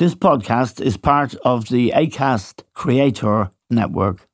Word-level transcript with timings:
This 0.00 0.14
podcast 0.14 0.80
is 0.80 0.96
part 0.96 1.34
of 1.44 1.68
the 1.68 1.92
ACAST 1.94 2.62
Creator 2.72 3.50
Network. 3.68 4.26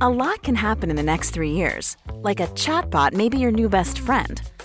A 0.00 0.08
lot 0.08 0.42
can 0.42 0.54
happen 0.54 0.88
in 0.88 0.96
the 0.96 1.02
next 1.02 1.32
three 1.32 1.50
years. 1.50 1.98
Like 2.10 2.40
a 2.40 2.46
chatbot 2.46 3.12
may 3.12 3.28
be 3.28 3.36
your 3.36 3.50
new 3.50 3.68
best 3.68 3.98
friend. 3.98 4.40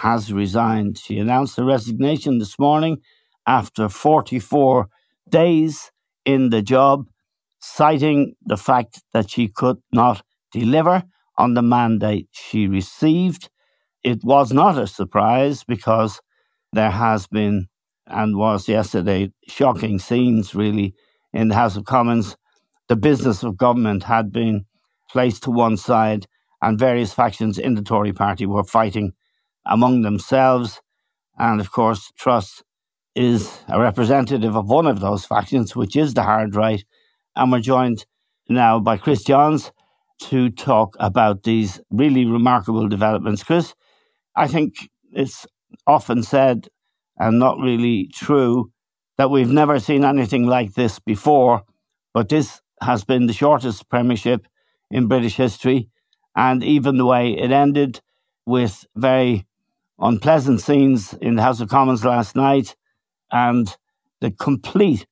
has 0.00 0.32
resigned. 0.32 0.98
She 0.98 1.18
announced 1.18 1.56
her 1.56 1.64
resignation 1.64 2.38
this 2.38 2.58
morning 2.58 2.98
after 3.46 3.88
44 3.88 4.88
days 5.28 5.90
in 6.24 6.50
the 6.50 6.62
job, 6.62 7.06
citing 7.60 8.34
the 8.42 8.56
fact 8.56 9.02
that 9.12 9.30
she 9.30 9.48
could 9.48 9.78
not 9.92 10.22
deliver 10.52 11.02
on 11.36 11.54
the 11.54 11.62
mandate 11.62 12.28
she 12.32 12.66
received. 12.66 13.50
It 14.02 14.24
was 14.24 14.52
not 14.52 14.78
a 14.78 14.86
surprise 14.86 15.64
because 15.64 16.20
there 16.72 16.90
has 16.90 17.26
been 17.26 17.66
and 18.06 18.36
was 18.36 18.68
yesterday 18.68 19.32
shocking 19.48 19.98
scenes 19.98 20.54
really 20.54 20.94
in 21.32 21.48
the 21.48 21.54
House 21.54 21.76
of 21.76 21.84
Commons. 21.84 22.36
The 22.88 22.96
business 22.96 23.42
of 23.42 23.56
government 23.56 24.04
had 24.04 24.32
been 24.32 24.64
placed 25.10 25.42
to 25.44 25.50
one 25.50 25.76
side 25.76 26.26
and 26.62 26.78
various 26.78 27.12
factions 27.12 27.58
in 27.58 27.74
the 27.74 27.82
Tory 27.82 28.12
party 28.12 28.46
were 28.46 28.64
fighting 28.64 29.12
among 29.66 30.02
themselves. 30.02 30.80
And 31.38 31.60
of 31.60 31.72
course, 31.72 32.12
Truss 32.18 32.62
is 33.14 33.60
a 33.68 33.80
representative 33.80 34.56
of 34.56 34.68
one 34.68 34.86
of 34.86 35.00
those 35.00 35.24
factions, 35.24 35.74
which 35.74 35.96
is 35.96 36.14
the 36.14 36.22
hard 36.22 36.54
right. 36.54 36.84
And 37.36 37.50
we're 37.50 37.60
joined 37.60 38.06
now 38.48 38.80
by 38.80 38.96
Chris 38.96 39.24
Johns 39.24 39.72
to 40.20 40.50
talk 40.50 40.96
about 41.00 41.42
these 41.44 41.80
really 41.90 42.24
remarkable 42.24 42.88
developments. 42.88 43.42
Chris, 43.42 43.74
I 44.36 44.46
think 44.46 44.74
it's 45.12 45.46
often 45.86 46.22
said 46.22 46.68
and 47.18 47.38
not 47.38 47.58
really 47.58 48.08
true 48.12 48.70
that 49.18 49.30
we've 49.30 49.50
never 49.50 49.78
seen 49.78 50.04
anything 50.04 50.46
like 50.46 50.74
this 50.74 50.98
before, 50.98 51.62
but 52.14 52.28
this 52.28 52.60
has 52.82 53.04
been 53.04 53.26
the 53.26 53.32
shortest 53.32 53.88
premiership 53.88 54.46
in 54.90 55.08
British 55.08 55.36
history. 55.36 55.88
And 56.34 56.62
even 56.64 56.96
the 56.96 57.04
way 57.04 57.32
it 57.32 57.50
ended 57.50 58.00
with 58.46 58.86
very 58.96 59.46
unpleasant 60.00 60.60
scenes 60.60 61.14
in 61.20 61.36
the 61.36 61.42
House 61.42 61.60
of 61.60 61.68
Commons 61.68 62.04
last 62.04 62.34
night 62.34 62.74
and 63.30 63.76
the 64.20 64.30
complete 64.30 65.06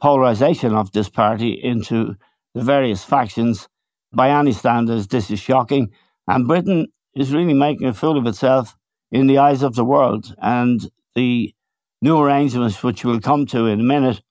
polarization 0.00 0.74
of 0.74 0.92
this 0.92 1.08
party 1.08 1.50
into 1.50 2.16
the 2.54 2.62
various 2.62 3.04
factions. 3.04 3.68
By 4.12 4.30
any 4.30 4.52
standards, 4.52 5.06
this 5.06 5.30
is 5.30 5.38
shocking. 5.38 5.90
And 6.26 6.48
Britain 6.48 6.88
is 7.14 7.32
really 7.32 7.54
making 7.54 7.86
a 7.86 7.94
fool 7.94 8.18
of 8.18 8.26
itself 8.26 8.76
in 9.12 9.26
the 9.26 9.38
eyes 9.38 9.62
of 9.62 9.74
the 9.74 9.84
world. 9.84 10.34
And 10.40 10.90
the 11.14 11.54
new 12.02 12.18
arrangements, 12.18 12.82
which 12.82 13.04
we'll 13.04 13.20
come 13.20 13.46
to 13.46 13.66
in 13.66 13.80
a 13.80 13.84
minute, 13.84 14.22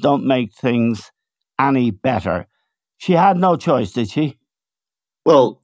don't 0.00 0.24
make 0.24 0.54
things 0.54 1.12
any 1.58 1.90
better. 1.90 2.46
She 2.96 3.12
had 3.12 3.36
no 3.36 3.56
choice, 3.56 3.92
did 3.92 4.10
she? 4.10 4.38
Well, 5.24 5.60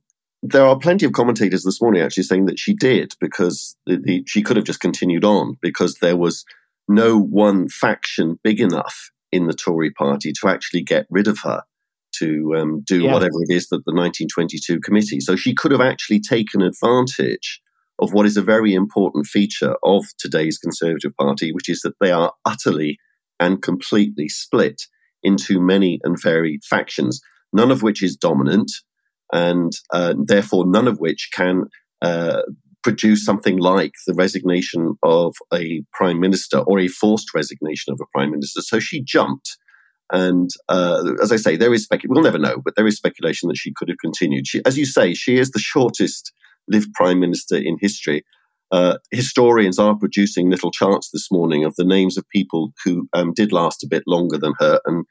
there 0.47 0.66
are 0.66 0.78
plenty 0.78 1.06
of 1.06 1.12
commentators 1.12 1.62
this 1.62 1.81
morning 1.81 2.03
actually 2.03 2.22
saying 2.22 2.44
that 2.44 2.59
she 2.59 2.75
did 2.75 3.15
because 3.19 3.77
the, 3.87 3.97
the, 3.97 4.22
she 4.27 4.43
could 4.43 4.56
have 4.56 4.66
just 4.66 4.81
continued 4.81 5.25
on 5.25 5.56
because 5.62 5.94
there 5.97 6.19
was 6.19 6.44
no 6.87 7.19
one 7.19 7.66
faction 7.66 8.38
big 8.44 8.60
enough 8.60 9.10
in 9.32 9.47
the 9.47 9.55
Tory 9.55 9.91
party 9.91 10.32
to 10.32 10.49
actually 10.49 10.82
get 10.82 11.06
rid 11.09 11.28
of 11.28 11.38
her 11.44 11.62
to 12.16 12.55
um, 12.56 12.82
do 12.87 13.00
yeah. 13.00 13.12
whatever 13.15 13.43
it 13.49 13.53
is 13.53 13.69
that 13.69 13.87
the 13.87 13.93
1922 13.93 14.81
committee. 14.81 15.19
So 15.19 15.34
she 15.34 15.55
could 15.55 15.72
have 15.72 15.81
actually 15.81 16.21
taken 16.21 16.61
advantage 16.61 17.62
of 17.99 18.12
what 18.12 18.26
is 18.26 18.37
a 18.37 18.43
very 18.43 18.75
important 18.75 19.26
feature 19.26 19.76
of 19.82 20.05
today's 20.19 20.59
Conservative 20.59 21.16
Party, 21.16 21.53
which 21.53 21.71
is 21.71 21.81
that 21.81 21.94
they 22.00 22.12
are 22.12 22.34
utterly 22.44 22.99
and 23.41 23.62
completely 23.62 24.28
split 24.28 24.82
into 25.22 25.59
many 25.59 26.00
and 26.05 26.21
varied 26.21 26.65
factions, 26.65 27.22
none 27.50 27.71
of 27.71 27.82
which 27.82 28.03
is 28.03 28.15
dominant 28.15 28.71
and 29.33 29.73
uh, 29.93 30.15
therefore 30.17 30.65
none 30.67 30.89
of 30.89 30.99
which 30.99 31.31
can 31.35 31.65
uh, 32.03 32.43
produce 32.83 33.25
something 33.25 33.59
like 33.59 33.93
the 34.07 34.15
resignation 34.15 34.97
of 35.03 35.35
a 35.53 35.83
prime 35.93 36.21
minister 36.21 36.59
or 36.59 36.79
a 36.79 36.89
forced 36.89 37.35
resignation 37.35 37.93
of 37.93 37.99
a 38.01 38.07
prime 38.17 38.31
minister. 38.31 38.61
So 38.61 38.79
she 38.79 39.03
jumped. 39.03 39.57
And 40.12 40.51
uh, 40.69 41.15
as 41.23 41.33
I 41.33 41.37
say, 41.37 41.57
there 41.57 41.73
is 41.73 41.85
speculation. 41.85 42.15
We'll 42.15 42.23
never 42.23 42.39
know, 42.39 42.61
but 42.62 42.75
there 42.77 42.87
is 42.87 42.97
speculation 42.97 43.49
that 43.49 43.57
she 43.57 43.73
could 43.75 43.89
have 43.89 43.99
continued. 43.99 44.47
She, 44.47 44.61
as 44.67 44.77
you 44.77 44.85
say, 44.85 45.15
she 45.15 45.39
is 45.39 45.51
the 45.51 45.59
shortest 45.59 46.31
lived 46.69 46.93
prime 46.93 47.21
minister 47.21 47.56
in 47.56 47.79
history. 47.81 48.23
Uh, 48.71 48.99
historians 49.11 49.79
are 49.79 49.97
producing 49.97 50.51
little 50.51 50.71
charts 50.71 51.11
this 51.11 51.31
morning 51.31 51.65
of 51.65 51.75
the 51.77 51.85
names 51.85 52.19
of 52.19 52.29
people 52.29 52.73
who 52.85 53.09
um, 53.15 53.33
did 53.33 53.53
last 53.53 53.83
a 53.83 53.89
bit 53.89 54.03
longer 54.06 54.37
than 54.37 54.53
her, 54.59 54.79
and 54.85 55.06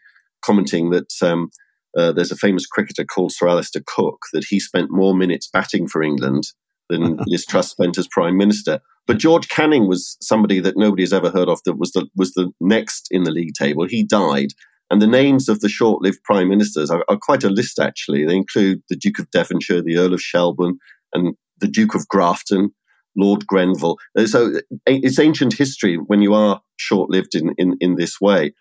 commenting 0.45 0.91
that 0.91 1.11
um, 1.21 1.49
uh, 1.97 2.11
there's 2.11 2.31
a 2.31 2.35
famous 2.35 2.65
cricketer 2.65 3.05
called 3.05 3.31
Sir 3.31 3.47
Alastair 3.47 3.83
Cook 3.85 4.25
that 4.33 4.45
he 4.45 4.59
spent 4.59 4.91
more 4.91 5.15
minutes 5.15 5.49
batting 5.51 5.87
for 5.87 6.01
England 6.01 6.43
than 6.89 7.17
Liz 7.27 7.45
Truss 7.45 7.69
spent 7.69 7.97
as 7.97 8.07
prime 8.07 8.37
minister. 8.37 8.79
But 9.05 9.17
George 9.17 9.49
Canning 9.49 9.87
was 9.87 10.17
somebody 10.21 10.59
that 10.61 10.77
nobody 10.77 11.03
has 11.03 11.13
ever 11.13 11.29
heard 11.29 11.49
of. 11.49 11.59
That 11.65 11.77
was 11.77 11.91
the 11.91 12.07
was 12.15 12.33
the 12.33 12.51
next 12.61 13.07
in 13.11 13.23
the 13.23 13.31
league 13.31 13.53
table. 13.53 13.85
He 13.85 14.03
died, 14.03 14.49
and 14.89 15.01
the 15.01 15.07
names 15.07 15.49
of 15.49 15.59
the 15.59 15.69
short-lived 15.69 16.23
prime 16.23 16.49
ministers 16.49 16.89
are, 16.89 17.03
are 17.09 17.17
quite 17.21 17.43
a 17.43 17.49
list. 17.49 17.79
Actually, 17.79 18.25
they 18.25 18.35
include 18.35 18.81
the 18.89 18.95
Duke 18.95 19.19
of 19.19 19.29
Devonshire, 19.31 19.81
the 19.81 19.97
Earl 19.97 20.13
of 20.13 20.21
Shelburne, 20.21 20.77
and 21.13 21.35
the 21.59 21.67
Duke 21.67 21.95
of 21.95 22.07
Grafton, 22.07 22.69
Lord 23.17 23.45
Grenville. 23.45 23.97
Uh, 24.17 24.25
so 24.25 24.53
it's 24.85 25.19
ancient 25.19 25.53
history 25.53 25.95
when 25.95 26.21
you 26.21 26.33
are 26.33 26.61
short-lived 26.77 27.35
in 27.35 27.53
in, 27.57 27.75
in 27.81 27.95
this 27.95 28.21
way. 28.21 28.53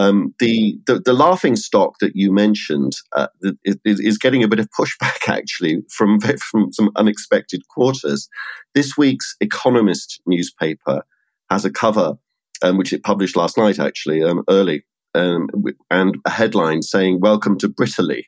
Um, 0.00 0.34
the, 0.38 0.78
the, 0.86 0.98
the 0.98 1.12
laughing 1.12 1.56
stock 1.56 1.96
that 2.00 2.16
you 2.16 2.32
mentioned 2.32 2.92
uh, 3.14 3.26
is, 3.64 4.00
is, 4.00 4.16
getting 4.16 4.42
a 4.42 4.48
bit 4.48 4.58
of 4.58 4.66
pushback 4.70 5.28
actually 5.28 5.82
from 5.90 6.18
from 6.50 6.72
some 6.72 6.90
unexpected 6.96 7.60
quarters. 7.68 8.26
This 8.74 8.96
week's 8.96 9.36
Economist 9.40 10.22
newspaper 10.26 11.02
has 11.50 11.66
a 11.66 11.70
cover 11.70 12.14
um, 12.62 12.78
which 12.78 12.94
it 12.94 13.02
published 13.02 13.36
last 13.36 13.58
night 13.58 13.78
actually 13.78 14.22
um, 14.22 14.42
early 14.48 14.84
um, 15.14 15.48
and 15.90 16.16
a 16.24 16.30
headline 16.30 16.80
saying 16.80 17.20
"Welcome 17.20 17.58
to 17.58 17.68
Britaly." 17.68 18.26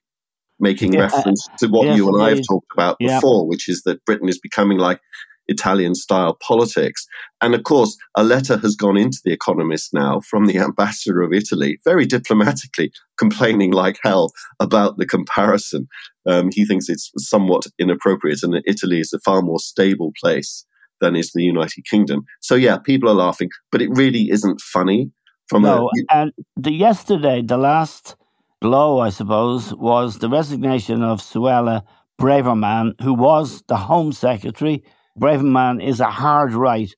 Making 0.61 0.93
yeah. 0.93 1.01
reference 1.01 1.49
to 1.59 1.67
what 1.69 1.97
you 1.97 2.07
and 2.09 2.23
I 2.23 2.29
have 2.37 2.47
talked 2.47 2.71
about 2.73 2.97
yeah. 3.01 3.17
before, 3.17 3.49
which 3.49 3.69
is 3.69 3.83
that 3.83 4.05
Britain 4.05 4.29
is 4.29 4.39
becoming 4.39 4.79
like 4.79 5.01
Italian 5.49 5.95
style 5.95 6.37
politics. 6.47 7.07
And 7.41 7.55
of 7.55 7.65
course, 7.65 7.97
a 8.17 8.25
letter 8.25 8.57
has 8.59 8.77
gone 8.77 8.97
into 8.97 9.21
The 9.25 9.33
Economist 9.33 9.93
now 9.93 10.21
from 10.21 10.47
the 10.47 10.59
ambassador 10.59 11.23
of 11.23 11.33
Italy, 11.33 11.79
very 11.85 12.07
diplomatically, 12.07 12.93
complaining 13.19 13.73
like 13.73 13.99
hell 14.03 14.33
about 14.61 14.99
the 14.99 15.07
comparison. 15.07 15.89
Um, 16.27 16.51
he 16.53 16.65
thinks 16.65 16.89
it's 16.89 17.11
somewhat 17.17 17.67
inappropriate 17.79 18.43
and 18.43 18.55
that 18.55 18.65
Italy 18.67 19.01
is 19.01 19.13
a 19.13 19.19
far 19.21 19.43
more 19.43 19.59
stable 19.59 20.13
place 20.21 20.65
than 21.01 21.17
is 21.17 21.33
the 21.33 21.43
United 21.43 21.85
Kingdom. 21.85 22.25
So, 22.41 22.55
yeah, 22.55 22.79
people 22.79 23.09
are 23.09 23.15
laughing, 23.15 23.51
but 23.71 23.83
it 23.83 23.91
really 23.91 24.31
isn't 24.31 24.61
funny. 24.61 25.11
From 25.49 25.63
no, 25.63 25.91
a, 26.11 26.15
and 26.15 26.33
the 26.57 26.73
yesterday, 26.73 27.43
the 27.43 27.59
last 27.59 28.17
blow, 28.61 29.01
I 29.01 29.11
suppose, 29.11 29.75
was 29.75 30.19
the 30.19 30.31
resignation 30.31 31.03
of 31.03 31.21
Suella 31.21 31.83
Braverman, 32.19 32.99
who 33.03 33.13
was 33.13 33.63
the 33.67 33.77
Home 33.77 34.13
Secretary. 34.13 34.83
Braverman 35.19 35.83
is 35.83 36.01
a 36.01 36.11
hard 36.11 36.55
right 36.55 36.91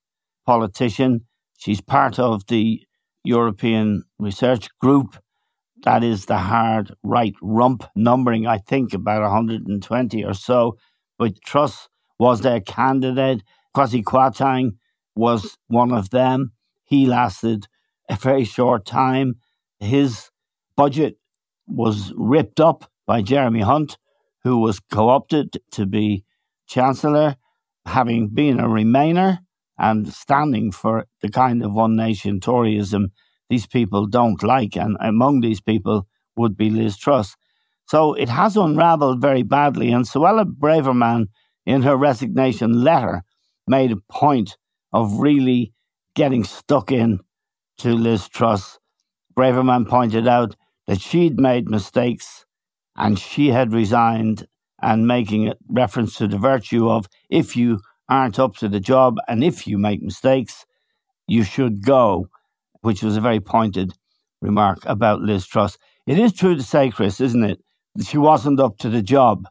politician. 0.47 1.27
She's 1.59 1.81
part 1.81 2.19
of 2.19 2.47
the 2.47 2.83
European 3.25 4.05
Research 4.19 4.69
Group. 4.81 5.17
That 5.83 6.05
is 6.05 6.27
the 6.27 6.39
hard 6.39 6.95
right 7.03 7.35
rump, 7.43 7.85
numbering, 7.97 8.47
I 8.47 8.59
think, 8.59 8.95
about 8.95 9.23
120 9.23 10.25
or 10.25 10.35
so. 10.35 10.77
But 11.19 11.41
Truss 11.45 11.89
was 12.19 12.41
their 12.41 12.61
candidate. 12.61 13.43
Kwasi 13.77 14.03
Kwarteng 14.03 14.77
was 15.17 15.57
one 15.67 15.93
of 15.93 16.11
them. 16.11 16.53
He 16.85 17.07
lasted 17.07 17.67
a 18.09 18.17
very 18.17 18.45
short 18.45 18.87
time. 18.87 19.35
His 19.81 20.31
budget 20.77 21.17
was 21.67 22.13
ripped 22.17 22.61
up 22.61 22.91
by 23.07 23.23
Jeremy 23.23 23.61
Hunt, 23.61 23.97
who 24.45 24.59
was 24.59 24.81
co 24.81 25.09
opted 25.09 25.57
to 25.73 25.87
be 25.87 26.25
Chancellor, 26.67 27.37
having 27.87 28.29
been 28.29 28.61
a 28.61 28.69
Remainer 28.69 29.39
and 29.79 30.13
standing 30.13 30.73
for 30.73 31.07
the 31.21 31.29
kind 31.29 31.63
of 31.63 31.73
one 31.73 31.97
nation 31.97 32.41
Toryism 32.41 33.07
these 33.51 33.67
people 33.67 34.07
don't 34.07 34.43
like. 34.43 34.77
And 34.77 34.97
among 35.01 35.41
these 35.41 35.61
people 35.61 36.07
would 36.37 36.57
be 36.57 36.71
Liz 36.71 36.97
Truss. 36.97 37.37
So 37.87 38.15
it 38.15 38.29
has 38.29 38.57
unraveled 38.57 39.21
very 39.21 39.43
badly. 39.43 39.93
And 39.93 40.05
Suella 40.05 40.45
Braverman, 40.45 41.27
in 41.67 41.83
her 41.83 41.97
resignation 41.97 42.83
letter, 42.83 43.23
made 43.67 43.93
a 43.93 44.03
point 44.09 44.57
of 44.93 45.19
really 45.19 45.73
getting 46.15 46.45
stuck 46.45 46.91
in 46.91 47.21
to 47.79 47.95
Liz 47.95 48.29
Truss. 48.29 48.79
Braverman 49.37 49.89
pointed 49.89 50.29
out 50.29 50.57
that 50.87 51.01
she'd 51.01 51.41
made 51.41 51.69
mistakes 51.69 52.47
and 52.97 53.19
she 53.19 53.49
had 53.49 53.73
resigned 53.73 54.47
and 54.85 55.07
making 55.07 55.49
a 55.49 55.55
reference 55.71 56.15
to 56.17 56.29
the 56.29 56.37
virtue 56.37 56.91
of 56.91 57.07
if 57.31 57.57
you 57.57 57.81
aren't 58.09 58.39
up 58.39 58.55
to 58.55 58.69
the 58.69 58.79
job 58.79 59.17
and 59.27 59.43
if 59.43 59.67
you 59.67 59.79
make 59.79 60.03
mistakes, 60.03 60.67
you 61.27 61.43
should 61.43 61.83
go, 61.83 62.29
which 62.83 63.03
was 63.03 63.17
a 63.17 63.21
very 63.21 63.41
pointed 63.41 63.95
remark 64.43 64.79
about 64.85 65.23
Liz 65.23 65.47
Truss. 65.47 65.79
It 66.07 66.19
is 66.19 66.35
true 66.35 66.55
to 66.55 66.63
say, 66.63 66.91
Chris, 66.91 67.19
isn't 67.19 67.45
it, 67.45 67.61
that 67.95 68.07
she 68.07 68.19
wasn't 68.19 68.61
up 68.61 68.77
to 68.79 68.91
the 68.91 69.01
job 69.01 69.47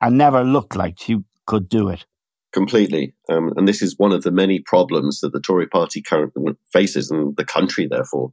and 0.00 0.16
never 0.16 0.42
looked 0.42 0.74
like 0.74 0.94
she 0.98 1.18
could 1.46 1.68
do 1.68 1.90
it. 1.90 2.06
Completely. 2.54 3.14
Um, 3.28 3.52
and 3.58 3.68
this 3.68 3.82
is 3.82 3.98
one 3.98 4.12
of 4.12 4.22
the 4.22 4.30
many 4.30 4.58
problems 4.58 5.20
that 5.20 5.34
the 5.34 5.40
Tory 5.40 5.66
party 5.66 6.00
currently 6.00 6.54
faces 6.72 7.10
and 7.10 7.36
the 7.36 7.44
country, 7.44 7.86
therefore, 7.86 8.30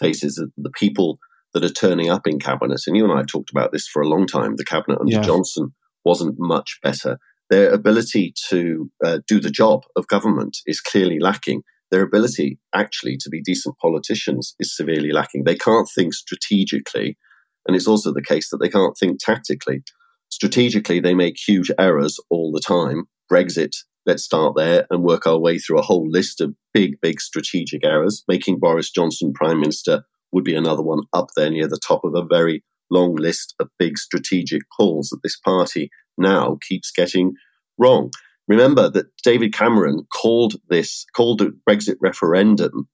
faces 0.00 0.42
the 0.56 0.70
people 0.70 1.18
that 1.52 1.62
are 1.62 1.68
turning 1.68 2.08
up 2.08 2.26
in 2.26 2.38
cabinet. 2.38 2.80
And 2.86 2.96
you 2.96 3.04
and 3.04 3.12
I 3.12 3.18
have 3.18 3.26
talked 3.26 3.50
about 3.50 3.70
this 3.70 3.86
for 3.86 4.00
a 4.00 4.08
long 4.08 4.26
time. 4.26 4.56
The 4.56 4.64
cabinet 4.64 4.98
under 4.98 5.12
yes. 5.12 5.26
Johnson 5.26 5.74
wasn't 6.04 6.36
much 6.38 6.78
better. 6.82 7.18
Their 7.50 7.72
ability 7.72 8.32
to 8.48 8.90
uh, 9.04 9.18
do 9.26 9.40
the 9.40 9.50
job 9.50 9.82
of 9.96 10.06
government 10.06 10.58
is 10.66 10.80
clearly 10.80 11.18
lacking. 11.18 11.62
Their 11.90 12.02
ability, 12.02 12.58
actually, 12.72 13.16
to 13.18 13.28
be 13.28 13.42
decent 13.42 13.76
politicians 13.78 14.54
is 14.60 14.76
severely 14.76 15.10
lacking. 15.10 15.44
They 15.44 15.56
can't 15.56 15.88
think 15.92 16.14
strategically. 16.14 17.18
And 17.66 17.76
it's 17.76 17.88
also 17.88 18.12
the 18.12 18.22
case 18.22 18.50
that 18.50 18.58
they 18.58 18.68
can't 18.68 18.96
think 18.96 19.18
tactically. 19.18 19.82
Strategically, 20.28 21.00
they 21.00 21.14
make 21.14 21.36
huge 21.36 21.72
errors 21.78 22.18
all 22.30 22.52
the 22.52 22.60
time. 22.60 23.04
Brexit, 23.30 23.72
let's 24.06 24.22
start 24.22 24.54
there 24.56 24.86
and 24.90 25.02
work 25.02 25.26
our 25.26 25.38
way 25.38 25.58
through 25.58 25.78
a 25.80 25.82
whole 25.82 26.08
list 26.08 26.40
of 26.40 26.54
big, 26.72 27.00
big 27.00 27.20
strategic 27.20 27.84
errors. 27.84 28.22
Making 28.28 28.60
Boris 28.60 28.90
Johnson 28.90 29.32
Prime 29.32 29.60
Minister 29.60 30.04
would 30.32 30.44
be 30.44 30.54
another 30.54 30.82
one 30.82 31.00
up 31.12 31.28
there 31.36 31.50
near 31.50 31.66
the 31.66 31.80
top 31.84 32.04
of 32.04 32.14
a 32.14 32.24
very 32.24 32.62
long 32.90 33.14
list 33.14 33.54
of 33.60 33.68
big 33.78 33.98
strategic 33.98 34.62
calls 34.76 35.08
that 35.08 35.20
this 35.22 35.38
party 35.38 35.90
now 36.18 36.58
keeps 36.68 36.90
getting 36.90 37.34
wrong. 37.78 38.10
Remember 38.48 38.90
that 38.90 39.06
David 39.22 39.52
Cameron 39.52 40.06
called 40.12 40.56
this, 40.68 41.06
called 41.14 41.40
a 41.40 41.50
Brexit 41.68 41.96
referendum 42.00 42.88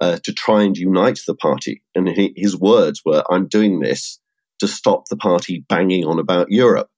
uh, 0.00 0.18
to 0.24 0.32
try 0.32 0.62
and 0.62 0.76
unite 0.76 1.20
the 1.26 1.34
party. 1.34 1.82
And 1.94 2.08
he, 2.08 2.32
his 2.36 2.56
words 2.58 3.02
were, 3.04 3.22
I'm 3.30 3.46
doing 3.46 3.80
this 3.80 4.18
to 4.60 4.68
stop 4.68 5.04
the 5.08 5.16
party 5.16 5.64
banging 5.68 6.06
on 6.06 6.18
about 6.18 6.50
Europe. 6.50 6.88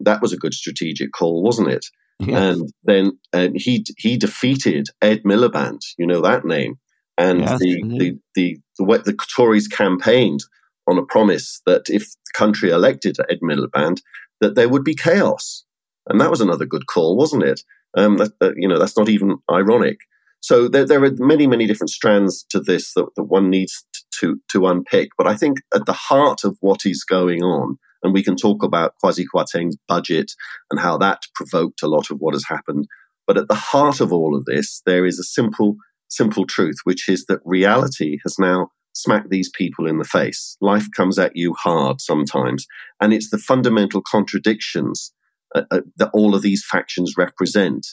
That 0.00 0.22
was 0.22 0.32
a 0.32 0.38
good 0.38 0.54
strategic 0.54 1.12
call, 1.12 1.42
wasn't 1.42 1.68
it? 1.68 1.86
Yes. 2.20 2.56
And 2.56 2.72
then 2.84 3.18
he 3.54 3.84
he 3.96 4.16
defeated 4.16 4.88
Ed 5.00 5.22
Miliband, 5.22 5.80
you 5.96 6.06
know 6.06 6.20
that 6.22 6.44
name, 6.44 6.78
and 7.16 7.40
yes, 7.40 7.58
the, 7.60 7.82
the, 7.82 7.88
the, 7.88 8.18
the, 8.34 8.56
the, 8.78 9.02
the 9.04 9.18
Tories 9.36 9.68
campaigned 9.68 10.40
on 10.88 10.98
a 10.98 11.04
promise 11.04 11.60
that 11.66 11.88
if 11.88 12.02
the 12.02 12.32
country 12.34 12.70
elected 12.70 13.18
Ed 13.28 13.40
Miliband, 13.42 14.00
that 14.40 14.54
there 14.54 14.68
would 14.68 14.84
be 14.84 14.94
chaos, 14.94 15.64
and 16.08 16.20
that 16.20 16.30
was 16.30 16.40
another 16.40 16.66
good 16.66 16.86
call, 16.86 17.16
wasn't 17.16 17.42
it? 17.42 17.60
Um, 17.96 18.16
that, 18.18 18.38
that, 18.40 18.54
you 18.56 18.68
know, 18.68 18.78
that's 18.78 18.96
not 18.96 19.08
even 19.08 19.38
ironic. 19.50 19.98
So 20.40 20.68
there, 20.68 20.86
there, 20.86 21.02
are 21.02 21.10
many, 21.18 21.46
many 21.46 21.66
different 21.66 21.90
strands 21.90 22.44
to 22.50 22.60
this 22.60 22.94
that, 22.94 23.06
that 23.16 23.24
one 23.24 23.50
needs 23.50 23.84
to, 24.20 24.40
to 24.52 24.66
unpick. 24.66 25.10
But 25.16 25.26
I 25.26 25.36
think 25.36 25.58
at 25.74 25.86
the 25.86 25.92
heart 25.92 26.44
of 26.44 26.56
what 26.60 26.84
is 26.84 27.04
going 27.04 27.42
on 27.42 27.78
and 28.02 28.12
we 28.12 28.22
can 28.22 28.36
talk 28.36 28.62
about 28.62 28.94
Kwasi 29.02 29.24
Kwarteng's 29.32 29.76
budget 29.88 30.32
and 30.70 30.80
how 30.80 30.98
that 30.98 31.22
provoked 31.34 31.82
a 31.82 31.88
lot 31.88 32.10
of 32.10 32.18
what 32.18 32.34
has 32.34 32.44
happened. 32.48 32.86
But 33.26 33.38
at 33.38 33.48
the 33.48 33.54
heart 33.54 34.00
of 34.00 34.12
all 34.12 34.36
of 34.36 34.44
this, 34.44 34.80
there 34.86 35.04
is 35.04 35.18
a 35.18 35.24
simple, 35.24 35.76
simple 36.08 36.46
truth, 36.46 36.76
which 36.84 37.08
is 37.08 37.26
that 37.26 37.40
reality 37.44 38.18
has 38.24 38.38
now 38.38 38.70
smacked 38.98 39.30
these 39.30 39.50
people 39.50 39.86
in 39.86 39.98
the 39.98 40.04
face. 40.04 40.56
Life 40.60 40.86
comes 40.96 41.18
at 41.18 41.36
you 41.36 41.54
hard 41.54 42.00
sometimes. 42.00 42.66
And 43.00 43.12
it's 43.12 43.30
the 43.30 43.38
fundamental 43.38 44.02
contradictions 44.02 45.12
uh, 45.54 45.62
uh, 45.70 45.80
that 45.96 46.10
all 46.12 46.34
of 46.34 46.42
these 46.42 46.64
factions 46.68 47.14
represent 47.16 47.86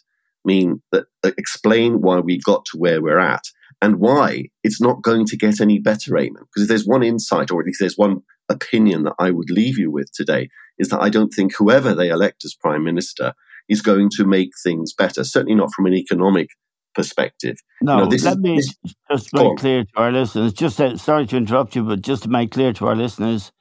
mean 0.44 0.82
that 0.92 1.06
uh, 1.24 1.32
explain 1.38 2.02
why 2.02 2.20
we 2.20 2.40
got 2.40 2.66
to 2.66 2.78
where 2.78 3.02
we're 3.02 3.20
at 3.20 3.44
and 3.82 4.00
why 4.00 4.46
it's 4.64 4.82
not 4.82 5.04
going 5.04 5.26
to 5.28 5.38
get 5.38 5.62
any 5.62 5.80
better, 5.80 6.12
Eamon. 6.14 6.40
Because 6.40 6.64
if 6.64 6.68
there's 6.68 6.88
one 6.88 7.04
insight 7.04 7.52
or 7.52 7.68
if 7.68 7.76
there's 7.80 7.98
one 7.98 8.22
opinion 8.50 9.04
that 9.04 9.16
I 9.20 9.32
would 9.32 9.50
leave 9.50 9.78
you 9.78 9.92
with 9.92 10.12
today 10.12 10.50
is 10.78 10.90
that 10.90 11.02
I 11.02 11.10
don't 11.10 11.34
think 11.34 11.54
whoever 11.56 11.94
they 11.94 12.10
elect 12.10 12.46
as 12.46 12.56
prime 12.56 12.84
minister 12.84 13.34
is 13.70 13.82
going 13.82 14.10
to 14.18 14.26
make 14.26 14.52
things 14.64 14.94
better. 14.94 15.24
Certainly 15.24 15.56
not 15.56 15.74
from 15.74 15.86
an 15.86 15.94
economic 15.94 16.50
perspective. 16.96 17.58
No, 17.82 17.98
you 17.98 18.04
know, 18.04 18.10
let 18.10 18.14
is, 18.14 18.38
me 18.38 18.56
this, 18.56 18.76
just 19.12 19.34
make 19.34 19.58
clear 19.58 19.84
to 19.84 19.92
our 19.98 20.12
listeners. 20.12 20.54
Just 20.54 20.80
uh, 20.80 20.98
sorry 20.98 21.28
to 21.28 21.38
interrupt 21.38 21.76
you, 21.76 21.84
but 21.84 22.02
just 22.02 22.24
to 22.24 22.30
make 22.30 22.52
clear 22.52 22.74
to 22.74 22.88
our 22.88 22.96
listeners 22.96 23.52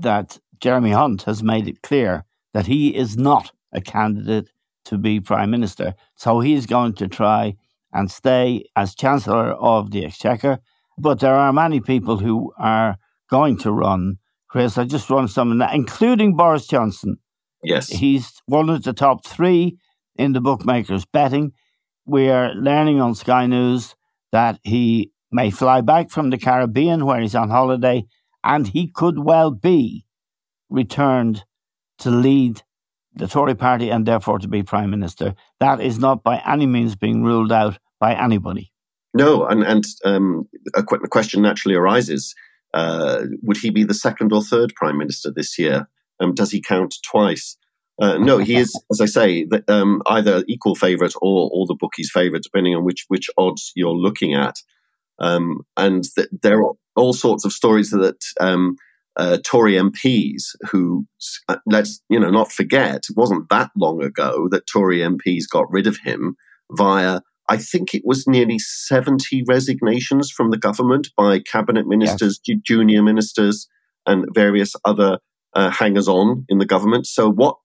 that 0.00 0.38
Jeremy 0.60 0.90
Hunt 0.90 1.22
has 1.22 1.42
made 1.42 1.68
it 1.68 1.82
clear 1.82 2.24
that 2.52 2.66
he 2.66 2.94
is 2.94 3.16
not 3.16 3.52
a 3.72 3.80
candidate 3.80 4.50
to 4.84 4.98
be 4.98 5.20
prime 5.20 5.50
minister. 5.50 5.94
So 6.16 6.40
he's 6.40 6.66
going 6.66 6.94
to 6.94 7.08
try 7.08 7.56
and 7.92 8.10
stay 8.10 8.64
as 8.76 8.94
chancellor 8.94 9.52
of 9.52 9.90
the 9.90 10.04
exchequer. 10.04 10.58
But 10.98 11.20
there 11.20 11.34
are 11.34 11.52
many 11.52 11.80
people 11.80 12.18
who 12.18 12.52
are 12.58 12.96
going 13.30 13.58
to 13.58 13.72
run 13.72 14.18
Chris. 14.48 14.76
I 14.76 14.84
just 14.84 15.08
run 15.08 15.28
some 15.28 15.52
of 15.52 15.58
that, 15.58 15.74
including 15.74 16.36
Boris 16.36 16.66
Johnson. 16.66 17.16
Yes. 17.62 17.88
He's 17.88 18.42
one 18.46 18.68
of 18.68 18.82
the 18.82 18.92
top 18.92 19.24
three 19.24 19.78
in 20.16 20.32
the 20.32 20.40
bookmakers 20.40 21.04
betting. 21.06 21.52
We 22.04 22.28
are 22.28 22.54
learning 22.54 23.00
on 23.00 23.14
Sky 23.14 23.46
News 23.46 23.94
that 24.32 24.58
he 24.62 25.12
may 25.30 25.50
fly 25.50 25.80
back 25.80 26.10
from 26.10 26.30
the 26.30 26.38
Caribbean 26.38 27.06
where 27.06 27.20
he's 27.20 27.34
on 27.34 27.50
holiday 27.50 28.06
and 28.44 28.68
he 28.68 28.88
could 28.88 29.18
well 29.18 29.50
be 29.50 30.04
returned 30.68 31.44
to 31.98 32.10
lead 32.10 32.62
the 33.14 33.28
Tory 33.28 33.54
party 33.54 33.90
and 33.90 34.06
therefore 34.06 34.38
to 34.38 34.48
be 34.48 34.62
Prime 34.62 34.90
Minister. 34.90 35.34
That 35.60 35.80
is 35.80 35.98
not 35.98 36.22
by 36.22 36.42
any 36.46 36.66
means 36.66 36.96
being 36.96 37.22
ruled 37.22 37.52
out 37.52 37.78
by 38.00 38.14
anybody. 38.14 38.72
No, 39.14 39.46
and, 39.46 39.62
and 39.62 39.84
um, 40.04 40.48
a 40.74 40.82
question 40.82 41.42
naturally 41.42 41.76
arises 41.76 42.34
uh, 42.74 43.24
would 43.42 43.58
he 43.58 43.70
be 43.70 43.84
the 43.84 43.94
second 43.94 44.32
or 44.32 44.42
third 44.42 44.74
prime 44.74 44.98
minister 44.98 45.30
this 45.30 45.58
year? 45.58 45.88
Um, 46.20 46.34
does 46.34 46.50
he 46.50 46.62
count 46.62 46.94
twice? 47.04 47.56
Uh, 48.02 48.18
no, 48.18 48.38
he 48.38 48.56
is, 48.56 48.74
as 48.90 49.00
I 49.00 49.06
say, 49.06 49.46
um, 49.68 50.02
either 50.06 50.42
equal 50.48 50.74
favourite 50.74 51.14
or, 51.22 51.48
or 51.52 51.66
the 51.66 51.76
bookie's 51.76 52.10
favourite, 52.10 52.42
depending 52.42 52.74
on 52.74 52.84
which 52.84 53.04
which 53.06 53.30
odds 53.38 53.70
you're 53.76 53.94
looking 53.94 54.34
at. 54.34 54.56
Um, 55.20 55.60
and 55.76 56.02
th- 56.16 56.26
there 56.42 56.60
are 56.62 56.72
all 56.96 57.12
sorts 57.12 57.44
of 57.44 57.52
stories 57.52 57.90
that 57.90 58.20
um, 58.40 58.74
uh, 59.16 59.38
Tory 59.44 59.74
MPs, 59.74 60.42
who 60.72 61.06
uh, 61.48 61.58
let's 61.64 62.02
you 62.08 62.18
know 62.18 62.30
not 62.30 62.50
forget, 62.50 63.04
it 63.08 63.16
wasn't 63.16 63.48
that 63.50 63.70
long 63.76 64.02
ago 64.02 64.48
that 64.50 64.66
Tory 64.66 64.98
MPs 64.98 65.44
got 65.48 65.70
rid 65.70 65.86
of 65.86 65.98
him 65.98 66.34
via 66.72 67.20
I 67.48 67.56
think 67.56 67.94
it 67.94 68.02
was 68.04 68.26
nearly 68.26 68.58
70 68.58 69.44
resignations 69.46 70.30
from 70.30 70.50
the 70.50 70.58
government 70.58 71.10
by 71.16 71.38
cabinet 71.38 71.86
ministers, 71.86 72.40
yes. 72.46 72.58
junior 72.64 73.02
ministers, 73.02 73.68
and 74.06 74.26
various 74.32 74.74
other 74.84 75.18
uh, 75.54 75.70
hangers 75.70 76.08
on 76.08 76.46
in 76.48 76.58
the 76.58 76.66
government. 76.66 77.06
So, 77.06 77.30
what? 77.30 77.56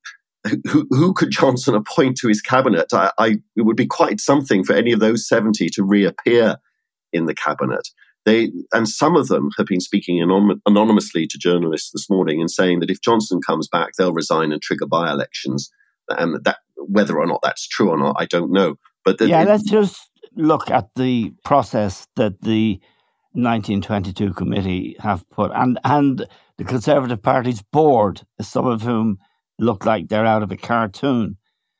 Who, 0.69 0.87
who 0.89 1.13
could 1.13 1.31
Johnson 1.31 1.75
appoint 1.75 2.17
to 2.17 2.27
his 2.27 2.41
cabinet? 2.41 2.87
I, 2.93 3.11
I, 3.17 3.27
it 3.55 3.63
would 3.63 3.77
be 3.77 3.87
quite 3.87 4.19
something 4.19 4.63
for 4.63 4.73
any 4.73 4.91
of 4.91 4.99
those 4.99 5.27
70 5.27 5.69
to 5.69 5.83
reappear 5.83 6.57
in 7.13 7.25
the 7.25 7.35
cabinet. 7.35 7.87
They 8.25 8.51
and 8.73 8.89
some 8.89 9.15
of 9.15 9.29
them 9.29 9.51
have 9.57 9.67
been 9.67 9.79
speaking 9.79 10.21
anon- 10.21 10.61
anonymously 10.65 11.27
to 11.27 11.37
journalists 11.37 11.91
this 11.91 12.09
morning 12.09 12.41
and 12.41 12.51
saying 12.51 12.81
that 12.81 12.89
if 12.89 13.01
Johnson 13.01 13.39
comes 13.41 13.69
back, 13.69 13.91
they'll 13.97 14.11
resign 14.11 14.51
and 14.51 14.61
trigger 14.61 14.85
by-elections. 14.85 15.71
And 16.09 16.43
that 16.43 16.57
whether 16.75 17.17
or 17.17 17.25
not 17.25 17.39
that's 17.41 17.67
true 17.67 17.89
or 17.89 17.97
not, 17.97 18.17
I 18.19 18.25
don't 18.25 18.51
know. 18.51 18.75
But 19.05 19.17
the, 19.17 19.29
yeah, 19.29 19.43
let's 19.43 19.63
just 19.63 20.09
look 20.35 20.69
at 20.69 20.89
the 20.95 21.33
process 21.45 22.07
that 22.17 22.41
the 22.41 22.81
1922 23.31 24.33
committee 24.33 24.97
have 24.99 25.27
put, 25.29 25.51
and 25.53 25.79
and 25.85 26.25
the 26.57 26.63
Conservative 26.65 27.21
Party's 27.21 27.61
board, 27.61 28.23
some 28.41 28.67
of 28.67 28.81
whom 28.81 29.19
look 29.59 29.85
like 29.85 30.07
they're 30.07 30.25
out 30.25 30.43
of 30.43 30.51
a 30.51 30.57
cartoon. 30.57 31.37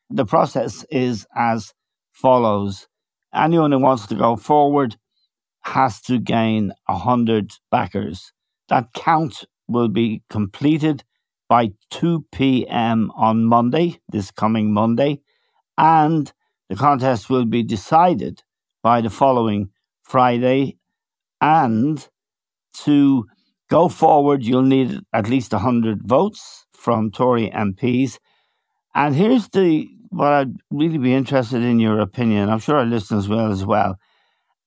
The 0.10 0.26
process 0.26 0.86
is 0.90 1.26
as 1.36 1.74
follows: 2.12 2.88
anyone 3.34 3.72
who 3.72 3.80
wants 3.80 4.08
to 4.08 4.16
go 4.16 4.36
forward 4.36 4.98
has 5.62 6.02
to 6.02 6.20
gain 6.20 6.74
hundred 6.88 7.52
backers. 7.72 8.32
That 8.70 8.94
count 8.94 9.46
will 9.68 9.90
be 9.90 10.24
completed 10.30 11.04
by 11.50 11.72
2 11.92 12.26
p.m. 12.32 13.12
on 13.16 13.46
Monday, 13.46 14.00
this 14.10 14.32
coming 14.32 14.74
Monday, 14.74 15.22
and 15.78 16.32
the 16.70 16.76
contest 16.76 17.30
will 17.30 17.46
be 17.46 17.64
decided 17.64 18.44
by 18.84 19.02
the 19.02 19.10
following 19.10 19.70
Friday. 20.04 20.78
And 21.42 22.08
to 22.84 23.26
go 23.70 23.90
forward, 23.90 24.44
you'll 24.44 24.64
need 24.64 25.00
at 25.14 25.30
least 25.30 25.54
100 25.54 26.04
votes 26.04 26.67
from 26.78 27.12
Tory 27.12 27.50
MPs. 27.50 28.20
And 28.96 29.16
here's 29.16 29.48
the 29.50 29.88
what 30.10 30.32
I'd 30.32 30.56
really 30.72 30.98
be 30.98 31.14
interested 31.14 31.62
in 31.64 31.80
your 31.80 32.00
opinion. 32.00 32.50
I'm 32.50 32.60
sure 32.60 32.78
our 32.78 32.86
listeners 32.86 33.28
will 33.28 33.52
as 33.52 33.66
well. 33.66 33.98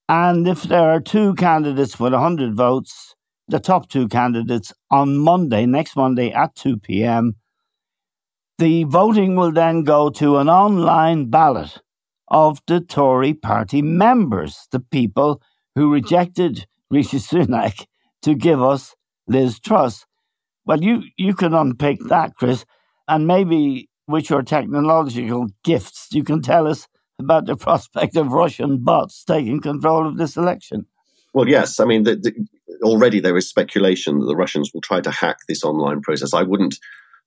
And 0.07 0.47
if 0.47 0.63
there 0.63 0.91
are 0.91 0.99
two 0.99 1.33
candidates 1.35 1.99
with 1.99 2.13
100 2.13 2.53
votes, 2.53 3.15
the 3.47 3.59
top 3.59 3.89
two 3.89 4.07
candidates 4.07 4.73
on 4.89 5.17
Monday, 5.17 5.65
next 5.65 5.95
Monday 5.95 6.31
at 6.31 6.55
2 6.55 6.77
p.m. 6.77 7.35
The 8.57 8.83
voting 8.83 9.35
will 9.35 9.51
then 9.51 9.83
go 9.83 10.09
to 10.11 10.37
an 10.37 10.49
online 10.49 11.29
ballot 11.29 11.81
of 12.27 12.61
the 12.67 12.79
Tory 12.79 13.33
party 13.33 13.81
members, 13.81 14.67
the 14.71 14.79
people 14.79 15.41
who 15.75 15.91
rejected 15.91 16.67
Rishi 16.89 17.17
Sunak 17.17 17.85
to 18.21 18.35
give 18.35 18.61
us 18.61 18.95
Liz 19.27 19.59
Truss. 19.59 20.05
Well, 20.71 20.81
you, 20.81 21.03
you 21.17 21.33
can 21.33 21.53
unpick 21.53 21.99
that, 22.07 22.35
Chris, 22.37 22.63
and 23.05 23.27
maybe 23.27 23.89
with 24.07 24.29
your 24.29 24.41
technological 24.41 25.47
gifts, 25.65 26.07
you 26.13 26.23
can 26.23 26.41
tell 26.41 26.65
us 26.65 26.87
about 27.19 27.45
the 27.45 27.57
prospect 27.67 28.15
of 28.15 28.31
Russian 28.31 28.77
bots 28.77 29.25
taking 29.25 29.59
control 29.59 30.07
of 30.07 30.15
this 30.15 30.37
election. 30.37 30.85
Well, 31.33 31.49
yes. 31.49 31.81
I 31.81 31.83
mean, 31.83 32.03
the, 32.03 32.15
the, 32.15 32.47
already 32.83 33.19
there 33.19 33.35
is 33.35 33.49
speculation 33.49 34.19
that 34.19 34.27
the 34.27 34.35
Russians 34.37 34.71
will 34.73 34.79
try 34.79 35.01
to 35.01 35.11
hack 35.11 35.39
this 35.49 35.61
online 35.65 35.99
process. 35.99 36.33
I 36.33 36.43
wouldn't 36.43 36.77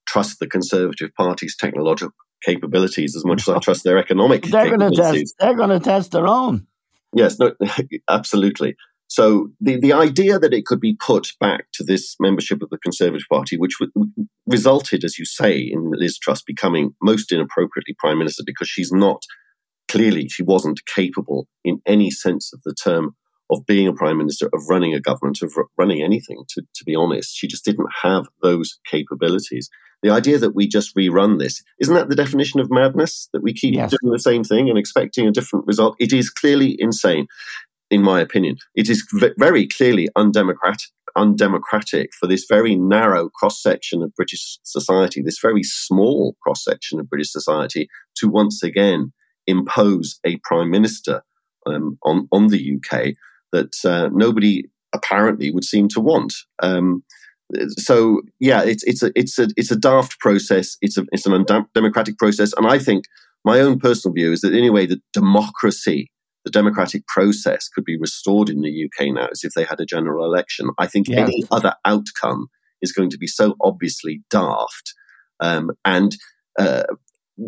trust 0.07 0.39
the 0.41 0.47
Conservative 0.47 1.11
Party's 1.15 1.55
technological 1.55 2.15
capabilities 2.43 3.15
as 3.15 3.27
much 3.27 3.43
as 3.43 3.51
I 3.51 3.59
trust 3.63 3.85
their 3.85 3.99
economic 3.99 4.45
they're 4.45 4.75
going 4.75 4.91
to 4.91 4.97
test 4.97 5.35
They're 5.39 5.55
going 5.55 5.69
to 5.69 5.81
test 5.81 6.13
their 6.13 6.27
own. 6.27 6.67
Yes, 7.13 7.39
no, 7.39 7.53
absolutely. 8.09 8.75
So 9.15 9.51
the, 9.61 9.79
the 9.79 9.93
idea 9.93 10.41
that 10.41 10.53
it 10.53 10.67
could 10.67 10.81
be 10.81 10.97
put 10.97 11.35
back 11.39 11.67
to 11.75 11.85
this 11.85 12.17
membership 12.19 12.61
of 12.63 12.71
the 12.71 12.79
Conservative 12.79 13.29
Party, 13.31 13.57
which 13.57 13.77
w- 13.79 14.09
resulted, 14.45 15.05
as 15.05 15.21
you 15.21 15.25
say, 15.25 15.57
in 15.57 15.93
Liz 15.93 16.19
Truss 16.19 16.43
becoming 16.43 16.97
most 17.01 17.31
inappropriately 17.31 17.95
prime 17.97 18.19
minister 18.19 18.43
because 18.45 18.69
she's 18.69 18.91
not 18.91 19.23
clearly 19.87 20.29
she 20.29 20.43
wasn't 20.43 20.85
capable 20.93 21.47
in 21.63 21.81
any 21.87 22.11
sense 22.11 22.53
of 22.53 22.61
the 22.65 22.75
term 22.75 23.15
of 23.51 23.65
being 23.67 23.87
a 23.87 23.93
prime 23.93 24.19
minister, 24.19 24.51
of 24.53 24.63
running 24.69 24.95
a 24.95 25.01
government, 25.01 25.43
of 25.43 25.53
r- 25.57 25.67
running 25.79 26.03
anything, 26.03 26.43
to, 26.49 26.63
to 26.75 26.85
be 26.85 26.97
honest. 26.97 27.37
She 27.37 27.47
just 27.47 27.65
didn't 27.65 27.87
have 28.03 28.27
those 28.43 28.81
capabilities. 28.91 29.71
The 30.03 30.11
idea 30.11 30.39
that 30.39 30.57
we 30.57 30.67
just 30.67 30.93
rerun 30.97 31.39
this, 31.39 31.63
isn't 31.79 31.95
that 31.95 32.09
the 32.09 32.17
definition 32.17 32.59
of 32.59 32.69
madness? 32.69 33.29
That 33.33 33.45
we 33.45 33.55
keep 33.55 33.77
yes. 33.77 33.91
doing 33.93 34.13
the 34.13 34.19
same 34.19 34.43
thing 34.43 34.69
and 34.69 34.77
expecting 34.77 35.29
a 35.29 35.31
different 35.31 35.67
result? 35.69 35.95
It 36.01 36.13
is 36.13 36.31
clearly 36.31 36.75
insane, 36.81 37.29
in 37.95 38.03
my 38.03 38.21
opinion. 38.21 38.57
It 38.75 38.91
is 38.91 39.07
very 39.39 39.67
clearly 39.67 40.09
undemocratic. 40.17 40.89
Undemocratic 41.17 42.11
for 42.19 42.27
this 42.27 42.45
very 42.49 42.75
narrow 42.75 43.29
cross 43.29 43.63
section 43.63 44.03
of 44.03 44.13
British 44.17 44.59
society, 44.65 45.23
this 45.23 45.39
very 45.41 45.63
small 45.63 46.35
cross 46.43 46.65
section 46.65 46.99
of 46.99 47.09
British 47.09 47.31
society, 47.31 47.89
to 48.17 48.29
once 48.29 48.65
again 48.65 49.13
impose 49.47 50.19
a 50.27 50.41
prime 50.43 50.73
minister 50.73 51.23
um, 51.67 51.99
on 52.03 52.27
on 52.33 52.49
the 52.49 52.77
UK 52.77 53.15
that 53.53 53.73
uh, 53.85 54.09
nobody 54.13 54.65
apparently 54.93 55.53
would 55.53 55.65
seem 55.65 55.87
to 55.91 56.01
want. 56.01 56.35
Um, 56.61 57.05
so 57.79 58.23
yeah, 58.41 58.65
it's 58.65 58.83
it's 58.83 59.05
a 59.05 59.13
it's 59.15 59.39
a 59.39 59.47
it's 59.57 59.71
a 59.71 59.77
daft 59.77 60.19
process. 60.19 60.77
It's 60.81 60.99
a 60.99 61.05
it's 61.13 61.27
an 61.27 61.47
undemocratic 61.49 62.19
process, 62.19 62.53
and 62.55 62.67
I 62.67 62.81
think 62.81 63.05
my 63.45 63.61
own 63.61 63.79
personal 63.79 64.15
view 64.15 64.33
is 64.33 64.41
that 64.41 64.53
anyway, 64.53 64.87
the 64.87 65.01
democracy, 65.13 66.11
the 66.45 66.51
democratic 66.51 67.07
process, 67.07 67.69
could 67.69 67.85
be 67.85 67.99
restored 67.99 68.49
in 68.49 68.61
the 68.61 68.85
UK 68.85 69.15
now, 69.15 69.29
as 69.31 69.45
if 69.45 69.55
they 69.55 69.65
had 69.65 69.81
a 69.81 69.87
general 69.87 70.25
election. 70.25 70.71
I 70.79 70.87
think 70.87 71.09
yes. 71.09 71.19
any 71.21 71.45
other 71.51 71.75
outcome 71.85 72.49
is 72.83 72.93
going 72.93 73.11
to 73.11 73.19
be 73.19 73.27
so 73.27 73.55
obviously 73.63 74.23
daft, 74.31 74.95
um, 75.41 75.71
and 75.85 76.17
uh, 76.59 76.85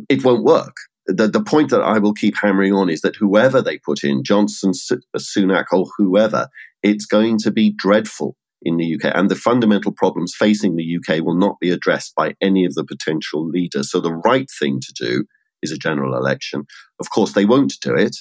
it 0.08 0.24
won't 0.24 0.44
work 0.44 0.74
the, 1.06 1.28
the 1.28 1.42
point 1.42 1.70
that 1.70 1.82
I 1.82 1.98
will 1.98 2.12
keep 2.12 2.36
hammering 2.36 2.72
on 2.72 2.90
is 2.90 3.00
that 3.02 3.16
whoever 3.16 3.62
they 3.62 3.78
put 3.78 4.02
in, 4.02 4.24
Johnson, 4.24 4.72
Sunak, 4.72 5.66
or 5.72 5.86
whoever, 5.96 6.48
it's 6.82 7.06
going 7.06 7.38
to 7.38 7.50
be 7.50 7.72
dreadful 7.76 8.36
in 8.62 8.76
the 8.76 8.94
UK. 8.94 9.12
And 9.14 9.30
the 9.30 9.36
fundamental 9.36 9.92
problems 9.92 10.34
facing 10.36 10.76
the 10.76 10.98
UK 10.98 11.24
will 11.24 11.36
not 11.36 11.60
be 11.60 11.70
addressed 11.70 12.14
by 12.16 12.34
any 12.40 12.64
of 12.64 12.74
the 12.74 12.84
potential 12.84 13.46
leaders. 13.46 13.90
So 13.90 14.00
the 14.00 14.14
right 14.14 14.48
thing 14.58 14.80
to 14.80 14.92
do 14.92 15.24
is 15.62 15.70
a 15.70 15.78
general 15.78 16.16
election. 16.16 16.64
Of 16.98 17.10
course, 17.10 17.32
they 17.32 17.44
won't 17.44 17.74
do 17.80 17.94
it. 17.94 18.16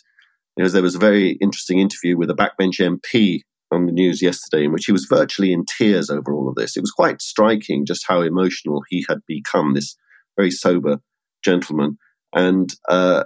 Because 0.55 0.73
there 0.73 0.81
was 0.81 0.95
a 0.95 0.99
very 0.99 1.31
interesting 1.41 1.79
interview 1.79 2.17
with 2.17 2.29
a 2.29 2.33
backbench 2.33 2.79
MP 2.79 3.41
on 3.71 3.85
the 3.85 3.91
news 3.91 4.21
yesterday 4.21 4.65
in 4.65 4.71
which 4.71 4.85
he 4.85 4.91
was 4.91 5.07
virtually 5.09 5.51
in 5.51 5.65
tears 5.65 6.09
over 6.09 6.33
all 6.33 6.47
of 6.47 6.55
this. 6.55 6.77
It 6.77 6.81
was 6.81 6.91
quite 6.91 7.21
striking 7.21 7.85
just 7.85 8.05
how 8.07 8.21
emotional 8.21 8.81
he 8.89 9.05
had 9.09 9.19
become, 9.27 9.73
this 9.73 9.97
very 10.37 10.51
sober 10.51 10.99
gentleman 11.43 11.97
and 12.35 12.75
uh, 12.89 13.23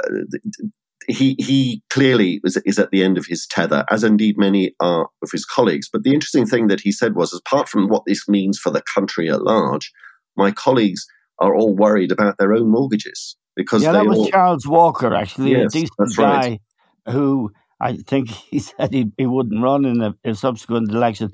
he 1.07 1.35
he 1.39 1.81
clearly 1.89 2.39
is, 2.43 2.57
is 2.65 2.79
at 2.79 2.91
the 2.91 3.03
end 3.03 3.17
of 3.17 3.25
his 3.25 3.45
tether, 3.47 3.83
as 3.89 4.03
indeed 4.03 4.37
many 4.37 4.75
are 4.79 5.09
of 5.21 5.31
his 5.31 5.43
colleagues. 5.43 5.89
But 5.91 6.03
the 6.03 6.13
interesting 6.13 6.45
thing 6.45 6.67
that 6.67 6.81
he 6.81 6.91
said 6.91 7.15
was, 7.15 7.33
apart 7.33 7.67
from 7.67 7.87
what 7.87 8.03
this 8.05 8.29
means 8.29 8.59
for 8.59 8.69
the 8.69 8.83
country 8.93 9.29
at 9.29 9.41
large, 9.41 9.91
my 10.37 10.51
colleagues 10.51 11.05
are 11.39 11.55
all 11.55 11.75
worried 11.75 12.11
about 12.11 12.37
their 12.37 12.53
own 12.53 12.69
mortgages 12.69 13.35
because 13.55 13.81
yeah, 13.81 13.93
that 13.93 14.05
was 14.05 14.19
all, 14.19 14.27
Charles 14.27 14.67
Walker, 14.67 15.13
actually, 15.13 15.51
yes, 15.51 15.73
a 15.73 15.79
decent 15.79 16.15
guy 16.15 16.39
right. 16.39 16.61
Who 17.07 17.51
I 17.79 17.97
think 17.97 18.29
he 18.51 18.59
said 18.59 18.93
he, 18.93 19.11
he 19.17 19.25
wouldn't 19.25 19.63
run 19.63 19.85
in 19.85 20.01
a, 20.01 20.15
a 20.23 20.35
subsequent 20.35 20.91
election. 20.91 21.31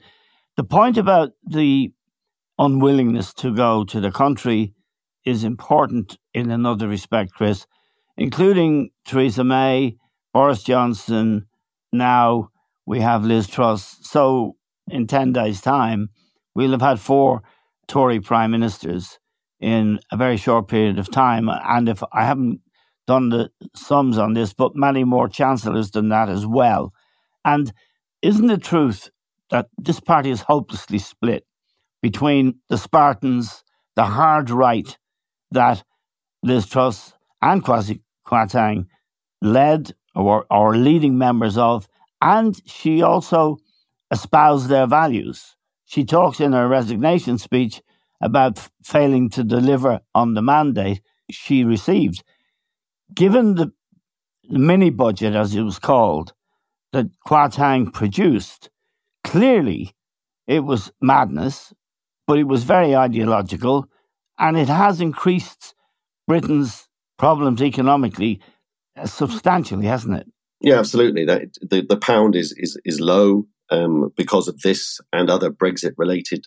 The 0.58 0.64
point 0.64 0.98
about 0.98 1.32
the 1.46 1.92
unwillingness 2.58 3.34
to 3.34 3.54
go 3.54 3.84
to 3.86 4.00
the 4.00 4.12
country 4.12 4.74
is 5.26 5.44
important 5.44 6.18
in 6.34 6.52
another 6.52 6.88
respect, 6.88 7.34
Chris, 7.34 7.66
including 8.16 8.92
Theresa 9.06 9.44
May, 9.44 9.98
Boris 10.34 10.64
Johnson. 10.64 11.48
Now 11.92 12.52
we 12.86 13.02
have 13.02 13.26
Liz 13.26 13.48
Truss. 13.48 13.98
So 14.02 14.56
in 14.88 15.08
10 15.08 15.34
days' 15.34 15.62
time, 15.62 16.10
we'll 16.54 16.72
have 16.72 16.82
had 16.82 17.00
four 17.00 17.42
Tory 17.88 18.20
prime 18.20 18.52
ministers 18.52 19.20
in 19.60 20.00
a 20.12 20.18
very 20.18 20.38
short 20.38 20.68
period 20.68 21.00
of 21.00 21.12
time. 21.12 21.50
And 21.50 21.90
if 21.90 22.04
I 22.14 22.26
haven't 22.26 22.62
done 23.08 23.30
the 23.30 23.52
sums 23.76 24.18
on 24.18 24.34
this, 24.34 24.54
but 24.54 24.76
many 24.76 25.04
more 25.04 25.28
chancellors 25.28 25.92
than 25.92 26.10
that 26.10 26.30
as 26.30 26.46
well. 26.46 26.92
And 27.44 27.72
isn't 28.22 28.48
the 28.48 28.58
truth 28.58 29.10
that 29.52 29.68
this 29.78 30.00
party 30.00 30.32
is 30.32 30.42
hopelessly 30.42 31.00
split 31.00 31.46
between 32.02 32.60
the 32.70 32.78
Spartans, 32.78 33.64
the 33.96 34.06
hard 34.06 34.50
right, 34.50 34.98
that 35.52 35.84
Liz 36.44 36.68
Truss 36.68 37.14
and 37.42 37.64
Kwasi 37.64 38.02
Kwarteng 38.26 38.88
led 39.42 39.94
or 40.16 40.46
are 40.50 40.76
leading 40.76 41.18
members 41.18 41.58
of, 41.58 41.88
and 42.22 42.60
she 42.66 43.02
also 43.02 43.58
espoused 44.12 44.70
their 44.70 44.88
values. 44.88 45.56
She 45.86 46.06
talks 46.06 46.40
in 46.40 46.54
her 46.54 46.68
resignation 46.68 47.38
speech 47.38 47.82
about 48.22 48.70
failing 48.84 49.30
to 49.30 49.44
deliver 49.44 50.00
on 50.14 50.34
the 50.34 50.42
mandate 50.42 51.02
she 51.30 51.64
received. 51.64 52.24
Given 53.14 53.56
the, 53.56 53.72
the 54.50 54.60
mini 54.60 54.90
budget, 54.90 55.36
as 55.36 55.56
it 55.56 55.62
was 55.62 55.80
called, 55.80 56.34
that 56.92 57.08
Kwarteng 57.28 57.94
produced, 57.94 58.70
clearly 59.24 59.96
it 60.48 60.62
was 60.62 60.92
madness, 61.02 61.74
but 62.28 62.40
it 62.40 62.48
was 62.48 62.64
very 62.64 62.96
ideological 62.96 63.88
and 64.38 64.58
it 64.58 64.68
has 64.68 65.02
increased 65.02 65.76
Britain's 66.28 66.88
problems 67.18 67.62
economically 67.62 68.42
uh, 68.98 69.06
substantially, 69.06 69.86
hasn't 69.86 70.18
it? 70.18 70.28
Yeah, 70.62 70.80
absolutely. 70.80 71.26
That 71.26 71.54
the, 71.62 71.86
the 71.88 71.98
pound 71.98 72.36
is, 72.36 72.54
is 72.58 72.80
is 72.86 73.00
low. 73.00 73.48
um, 73.72 74.12
because 74.16 74.48
of 74.48 74.62
this 74.62 75.00
and 75.12 75.30
other 75.30 75.52
Brexit 75.52 75.94
related 75.98 76.46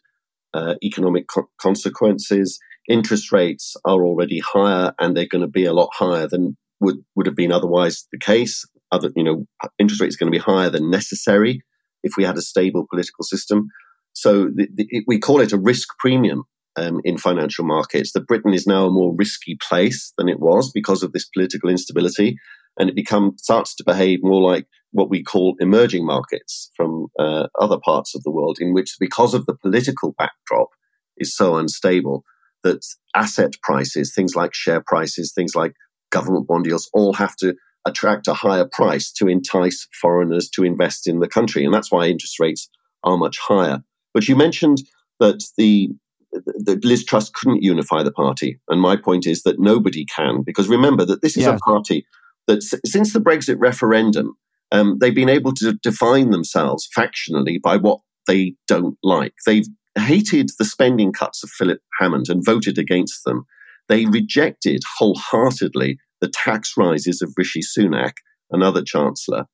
uh, 0.54 0.74
economic 0.82 1.26
co- 1.28 1.50
consequences. 1.60 2.58
Interest 2.88 3.33
rates 3.33 3.76
are 3.85 4.04
already 4.04 4.40
higher 4.40 4.92
and 4.99 5.16
they're 5.16 5.26
going 5.26 5.42
to 5.42 5.49
be 5.49 5.64
a 5.64 5.73
lot 5.73 5.90
higher 5.92 6.26
than 6.26 6.57
would, 6.80 6.97
would 7.14 7.26
have 7.26 7.37
been 7.37 7.52
otherwise 7.52 8.07
the 8.12 8.18
case. 8.18 8.64
Other, 8.90 9.11
you 9.14 9.25
know, 9.25 9.47
interest 9.78 10.00
rates 10.00 10.16
are 10.16 10.18
going 10.18 10.33
to 10.33 10.38
be 10.38 10.42
higher 10.42 10.71
than 10.71 10.90
necessary 10.90 11.61
if 12.02 12.12
we 12.16 12.25
had 12.25 12.38
a 12.38 12.42
stable 12.42 12.87
political 12.88 13.25
system. 13.25 13.68
So 14.12 14.45
the, 14.45 14.68
the, 14.75 15.04
we 15.07 15.18
call 15.18 15.40
it 15.40 15.52
a 15.52 15.59
risk 15.59 15.88
premium 15.99 16.45
um, 16.76 17.00
in 17.04 17.18
financial 17.18 17.64
markets. 17.64 18.12
That 18.12 18.26
Britain 18.26 18.54
is 18.54 18.66
now 18.66 18.87
a 18.87 18.90
more 18.90 19.14
risky 19.14 19.57
place 19.61 20.12
than 20.16 20.28
it 20.28 20.40
was 20.40 20.71
because 20.73 21.02
of 21.02 21.12
this 21.12 21.28
political 21.28 21.68
instability, 21.68 22.37
and 22.78 22.88
it 22.88 22.97
becomes 22.97 23.42
starts 23.42 23.75
to 23.76 23.85
behave 23.85 24.21
more 24.23 24.42
like 24.42 24.66
what 24.92 25.11
we 25.11 25.23
call 25.23 25.57
emerging 25.61 26.07
markets 26.07 26.71
from 26.75 27.09
uh, 27.18 27.47
other 27.61 27.78
parts 27.85 28.14
of 28.14 28.23
the 28.23 28.30
world, 28.30 28.59
in 28.61 28.73
which 28.73 28.97
because 28.99 29.35
of 29.35 29.47
the 29.47 29.54
political 29.54 30.14
backdrop 30.16 30.68
is 31.16 31.37
so 31.37 31.57
unstable 31.57 32.25
that 32.64 32.84
asset 33.14 33.54
prices, 33.62 34.12
things 34.14 34.34
like 34.34 34.54
share 34.54 34.82
prices, 34.84 35.32
things 35.32 35.54
like 35.54 35.74
government 36.10 36.46
bond 36.46 36.66
yields, 36.66 36.88
all 36.92 37.12
have 37.14 37.36
to 37.36 37.54
attract 37.86 38.28
a 38.28 38.34
higher 38.34 38.68
price 38.70 39.12
to 39.12 39.28
entice 39.28 39.86
foreigners 40.00 40.48
to 40.50 40.64
invest 40.64 41.06
in 41.06 41.20
the 41.20 41.28
country, 41.28 41.64
and 41.64 41.72
that's 41.72 41.90
why 41.90 42.06
interest 42.06 42.38
rates 42.40 42.68
are 43.04 43.16
much 43.16 43.38
higher. 43.38 43.82
But 44.12 44.28
you 44.28 44.36
mentioned 44.36 44.78
that 45.20 45.42
the 45.56 45.90
that 46.32 46.84
Liz 46.84 47.04
Truss 47.04 47.30
couldn't 47.30 47.62
unify 47.62 48.02
the 48.02 48.12
party. 48.12 48.60
And 48.68 48.80
my 48.80 48.96
point 48.96 49.26
is 49.26 49.44
that 49.44 49.58
nobody 49.58 50.04
can, 50.04 50.42
because 50.42 50.68
remember 50.68 51.04
that 51.06 51.22
this 51.22 51.38
is 51.38 51.44
yes. 51.44 51.58
a 51.58 51.70
party 51.70 52.06
that 52.46 52.58
s- 52.58 52.80
since 52.84 53.12
the 53.12 53.20
Brexit 53.20 53.56
referendum, 53.58 54.36
um, 54.70 54.98
they've 55.00 55.14
been 55.14 55.30
able 55.30 55.52
to 55.54 55.72
define 55.82 56.30
themselves 56.30 56.88
factionally 56.96 57.60
by 57.60 57.76
what 57.76 58.00
they 58.26 58.54
don't 58.66 58.98
like. 59.02 59.32
They've 59.46 59.66
hated 59.98 60.50
the 60.58 60.64
spending 60.64 61.12
cuts 61.12 61.42
of 61.42 61.50
Philip 61.50 61.80
Hammond 61.98 62.26
and 62.28 62.44
voted 62.44 62.78
against 62.78 63.24
them. 63.24 63.44
They 63.88 64.06
rejected 64.06 64.82
wholeheartedly 64.98 65.98
the 66.20 66.28
tax 66.28 66.74
rises 66.76 67.22
of 67.22 67.32
Rishi 67.36 67.60
Sunak, 67.60 68.14
another 68.50 68.82
chancellor. 68.82 69.46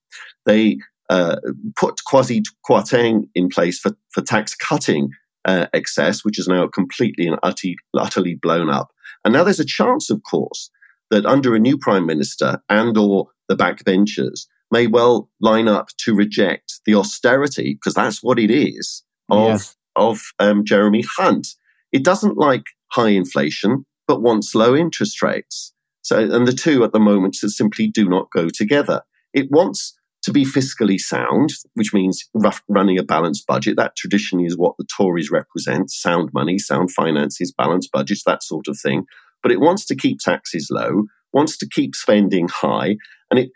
They 0.46 0.78
uh, 1.10 1.36
put 1.76 2.00
Kwasi 2.10 2.42
Kwarteng 2.68 3.28
in 3.34 3.48
place 3.48 3.78
for, 3.78 3.92
for 4.10 4.22
tax 4.22 4.54
cutting 4.54 5.10
uh, 5.44 5.66
excess, 5.72 6.24
which 6.24 6.38
is 6.38 6.48
now 6.48 6.66
completely 6.66 7.26
and 7.26 7.38
utterly, 7.42 7.76
utterly 7.96 8.34
blown 8.34 8.70
up. 8.70 8.88
And 9.24 9.34
now 9.34 9.44
there's 9.44 9.60
a 9.60 9.64
chance, 9.64 10.10
of 10.10 10.22
course, 10.28 10.70
that 11.10 11.26
under 11.26 11.54
a 11.54 11.60
new 11.60 11.78
prime 11.78 12.06
minister 12.06 12.60
and 12.68 12.96
or 12.96 13.28
the 13.48 13.56
backbenchers 13.56 14.46
may 14.70 14.86
well 14.86 15.28
line 15.40 15.68
up 15.68 15.88
to 15.98 16.14
reject 16.14 16.80
the 16.86 16.94
austerity, 16.94 17.74
because 17.74 17.94
that's 17.94 18.22
what 18.22 18.38
it 18.38 18.50
is, 18.50 19.04
of, 19.30 19.50
yes. 19.50 19.76
Of 19.96 20.20
um, 20.38 20.64
Jeremy 20.64 21.04
Hunt. 21.16 21.48
It 21.92 22.04
doesn't 22.04 22.36
like 22.36 22.64
high 22.92 23.10
inflation, 23.10 23.86
but 24.06 24.22
wants 24.22 24.54
low 24.54 24.74
interest 24.74 25.22
rates. 25.22 25.72
So, 26.02 26.18
and 26.18 26.46
the 26.46 26.52
two 26.52 26.84
at 26.84 26.92
the 26.92 27.00
moment 27.00 27.36
simply 27.36 27.88
do 27.88 28.08
not 28.08 28.28
go 28.34 28.48
together. 28.48 29.02
It 29.32 29.48
wants 29.50 29.94
to 30.24 30.32
be 30.32 30.44
fiscally 30.44 30.98
sound, 30.98 31.50
which 31.74 31.92
means 31.92 32.28
rough, 32.34 32.62
running 32.68 32.98
a 32.98 33.02
balanced 33.02 33.46
budget. 33.46 33.76
That 33.76 33.96
traditionally 33.96 34.46
is 34.46 34.56
what 34.56 34.74
the 34.78 34.86
Tories 34.96 35.30
represent 35.30 35.90
sound 35.90 36.30
money, 36.32 36.58
sound 36.58 36.90
finances, 36.90 37.52
balanced 37.56 37.90
budgets, 37.92 38.24
that 38.24 38.42
sort 38.42 38.68
of 38.68 38.78
thing. 38.78 39.04
But 39.42 39.52
it 39.52 39.60
wants 39.60 39.84
to 39.86 39.96
keep 39.96 40.18
taxes 40.18 40.68
low, 40.70 41.04
wants 41.32 41.56
to 41.58 41.68
keep 41.68 41.94
spending 41.94 42.48
high, 42.48 42.96
and 43.30 43.38
it 43.38 43.50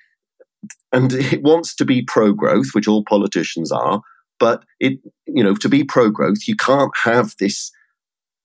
and 0.92 1.12
it 1.32 1.42
wants 1.42 1.74
to 1.76 1.84
be 1.84 2.02
pro 2.06 2.32
growth, 2.32 2.68
which 2.72 2.88
all 2.88 3.04
politicians 3.04 3.72
are. 3.72 4.02
But 4.38 4.64
it, 4.80 4.98
you 5.26 5.42
know, 5.42 5.54
to 5.56 5.68
be 5.68 5.84
pro 5.84 6.10
growth, 6.10 6.46
you 6.46 6.56
can't 6.56 6.92
have 7.04 7.34
this 7.38 7.70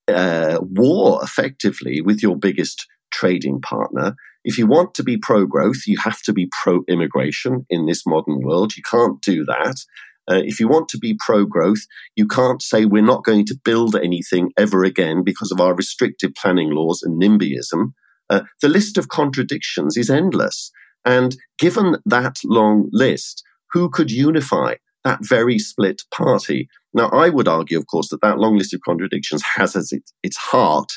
uh, 0.07 0.59
war 0.61 1.19
effectively 1.23 2.01
with 2.01 2.21
your 2.21 2.35
biggest 2.35 2.87
trading 3.11 3.61
partner. 3.61 4.15
If 4.43 4.57
you 4.57 4.67
want 4.67 4.93
to 4.95 5.03
be 5.03 5.17
pro 5.17 5.45
growth, 5.45 5.87
you 5.87 5.97
have 5.99 6.21
to 6.23 6.33
be 6.33 6.49
pro 6.51 6.83
immigration 6.87 7.65
in 7.69 7.85
this 7.85 8.05
modern 8.05 8.41
world. 8.41 8.75
You 8.75 8.83
can't 8.83 9.21
do 9.21 9.45
that. 9.45 9.75
Uh, 10.29 10.41
if 10.43 10.59
you 10.59 10.67
want 10.67 10.87
to 10.89 10.97
be 10.97 11.17
pro 11.25 11.45
growth, 11.45 11.81
you 12.15 12.27
can't 12.27 12.61
say 12.61 12.85
we're 12.85 13.03
not 13.03 13.23
going 13.23 13.45
to 13.45 13.59
build 13.63 13.95
anything 13.95 14.51
ever 14.57 14.83
again 14.83 15.23
because 15.23 15.51
of 15.51 15.59
our 15.59 15.75
restrictive 15.75 16.31
planning 16.35 16.71
laws 16.71 17.03
and 17.03 17.21
NIMBYism. 17.21 17.93
Uh, 18.29 18.41
the 18.61 18.69
list 18.69 18.97
of 18.97 19.09
contradictions 19.09 19.97
is 19.97 20.09
endless. 20.09 20.71
And 21.05 21.35
given 21.59 21.97
that 22.05 22.37
long 22.45 22.89
list, 22.93 23.43
who 23.71 23.89
could 23.89 24.11
unify 24.11 24.75
that 25.03 25.19
very 25.21 25.59
split 25.59 26.01
party? 26.13 26.67
Now, 26.93 27.09
I 27.09 27.29
would 27.29 27.47
argue, 27.47 27.77
of 27.77 27.87
course, 27.87 28.09
that 28.09 28.21
that 28.21 28.39
long 28.39 28.57
list 28.57 28.73
of 28.73 28.81
contradictions 28.85 29.43
has 29.55 29.75
as 29.75 29.91
its, 29.91 30.13
its 30.23 30.37
heart, 30.37 30.91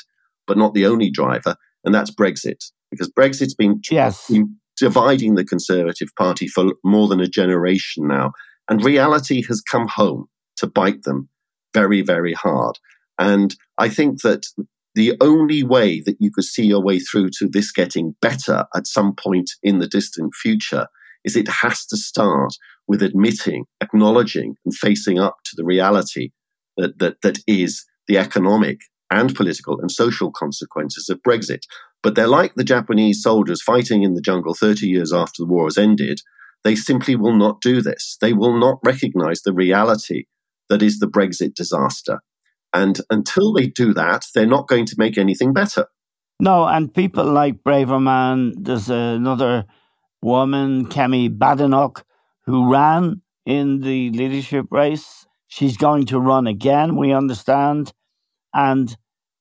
but 0.45 0.57
not 0.57 0.73
the 0.73 0.85
only 0.85 1.09
driver, 1.09 1.55
and 1.83 1.93
that's 1.93 2.11
Brexit 2.11 2.63
because 2.91 3.11
Brexit's 3.11 3.55
been, 3.55 3.81
yes. 3.89 4.27
been 4.29 4.55
dividing 4.77 5.35
the 5.35 5.45
Conservative 5.45 6.09
Party 6.17 6.47
for 6.47 6.73
more 6.83 7.07
than 7.07 7.19
a 7.19 7.27
generation 7.27 8.07
now. 8.07 8.31
And 8.69 8.83
reality 8.83 9.43
has 9.47 9.61
come 9.61 9.87
home 9.87 10.27
to 10.57 10.67
bite 10.67 11.03
them 11.03 11.29
very, 11.73 12.01
very 12.01 12.33
hard. 12.33 12.79
And 13.19 13.55
I 13.77 13.89
think 13.89 14.21
that 14.21 14.47
the 14.95 15.15
only 15.21 15.63
way 15.63 16.01
that 16.01 16.17
you 16.19 16.31
could 16.31 16.43
see 16.43 16.65
your 16.65 16.81
way 16.81 16.99
through 16.99 17.29
to 17.39 17.47
this 17.47 17.71
getting 17.71 18.15
better 18.21 18.65
at 18.75 18.87
some 18.87 19.13
point 19.15 19.51
in 19.61 19.79
the 19.79 19.87
distant 19.87 20.33
future 20.33 20.87
is 21.23 21.35
it 21.35 21.47
has 21.47 21.85
to 21.87 21.97
start 21.97 22.51
with 22.87 23.01
admitting, 23.01 23.65
acknowledging, 23.81 24.55
and 24.65 24.75
facing 24.75 25.19
up 25.19 25.37
to 25.45 25.51
the 25.55 25.65
reality 25.65 26.29
that, 26.77 26.99
that, 26.99 27.21
that 27.21 27.39
is 27.47 27.85
the 28.07 28.17
economic 28.17 28.79
and 29.09 29.35
political 29.35 29.79
and 29.79 29.91
social 29.91 30.31
consequences 30.31 31.09
of 31.09 31.21
Brexit. 31.23 31.61
But 32.03 32.15
they're 32.15 32.27
like 32.27 32.55
the 32.55 32.63
Japanese 32.63 33.21
soldiers 33.21 33.61
fighting 33.61 34.03
in 34.03 34.13
the 34.13 34.21
jungle 34.21 34.53
30 34.53 34.87
years 34.87 35.13
after 35.13 35.43
the 35.43 35.47
war 35.47 35.65
has 35.65 35.77
ended. 35.77 36.19
They 36.63 36.75
simply 36.75 37.15
will 37.15 37.35
not 37.35 37.61
do 37.61 37.81
this. 37.81 38.17
They 38.21 38.33
will 38.33 38.59
not 38.59 38.79
recognize 38.83 39.41
the 39.41 39.53
reality 39.53 40.25
that 40.69 40.81
is 40.81 40.99
the 40.99 41.07
Brexit 41.07 41.53
disaster. 41.53 42.19
And 42.73 42.99
until 43.09 43.53
they 43.53 43.67
do 43.67 43.93
that, 43.93 44.25
they're 44.35 44.45
not 44.45 44.67
going 44.67 44.85
to 44.87 44.95
make 44.97 45.17
anything 45.17 45.53
better. 45.53 45.85
No, 46.39 46.65
and 46.65 46.93
people 46.93 47.25
like 47.25 47.63
Braverman, 47.63 48.53
there's 48.57 48.89
another 48.89 49.65
woman, 50.21 50.87
Kemi 50.87 51.29
Badenoch, 51.29 52.03
who 52.45 52.71
ran 52.71 53.21
in 53.45 53.81
the 53.81 54.09
leadership 54.11 54.67
race. 54.71 55.25
She's 55.47 55.77
going 55.77 56.05
to 56.07 56.19
run 56.19 56.47
again, 56.47 56.95
we 56.95 57.13
understand. 57.13 57.93
And 58.53 58.95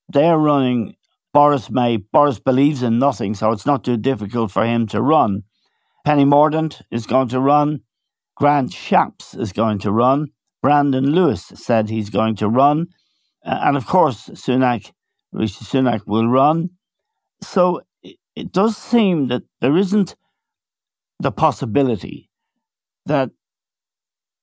they're 0.09 0.39
running 0.39 0.97
Boris 1.33 1.71
May. 1.71 1.97
Boris 1.97 2.39
believes 2.39 2.83
in 2.83 2.99
nothing, 2.99 3.35
so 3.35 3.51
it's 3.51 3.67
not 3.67 3.85
too 3.85 3.97
difficult 3.97 4.51
for 4.51 4.65
him 4.65 4.87
to 4.89 5.03
run. 5.03 5.43
Penny 6.05 6.25
Mordaunt 6.25 6.83
is 6.91 7.07
going 7.07 7.29
to 7.29 7.41
run. 7.41 7.81
Grant 8.37 8.71
Shapps 8.71 9.39
is 9.39 9.53
going 9.53 9.79
to 9.81 9.91
run. 9.91 10.29
Brandon 10.63 11.13
Lewis 11.13 11.45
said 11.55 11.89
he's 11.89 12.11
going 12.11 12.37
to 12.37 12.49
run. 12.49 12.87
And 13.43 13.77
of 13.77 13.87
course, 13.87 14.29
Sunak, 14.31 14.93
Rishi 15.33 15.65
Sunak 15.65 16.07
will 16.07 16.29
run. 16.29 16.71
So 17.43 17.83
it 18.03 18.53
does 18.53 18.77
seem 18.77 19.29
that 19.29 19.43
there 19.61 19.77
isn't 19.77 20.15
the 21.19 21.33
possibility 21.33 22.31
that 23.07 23.31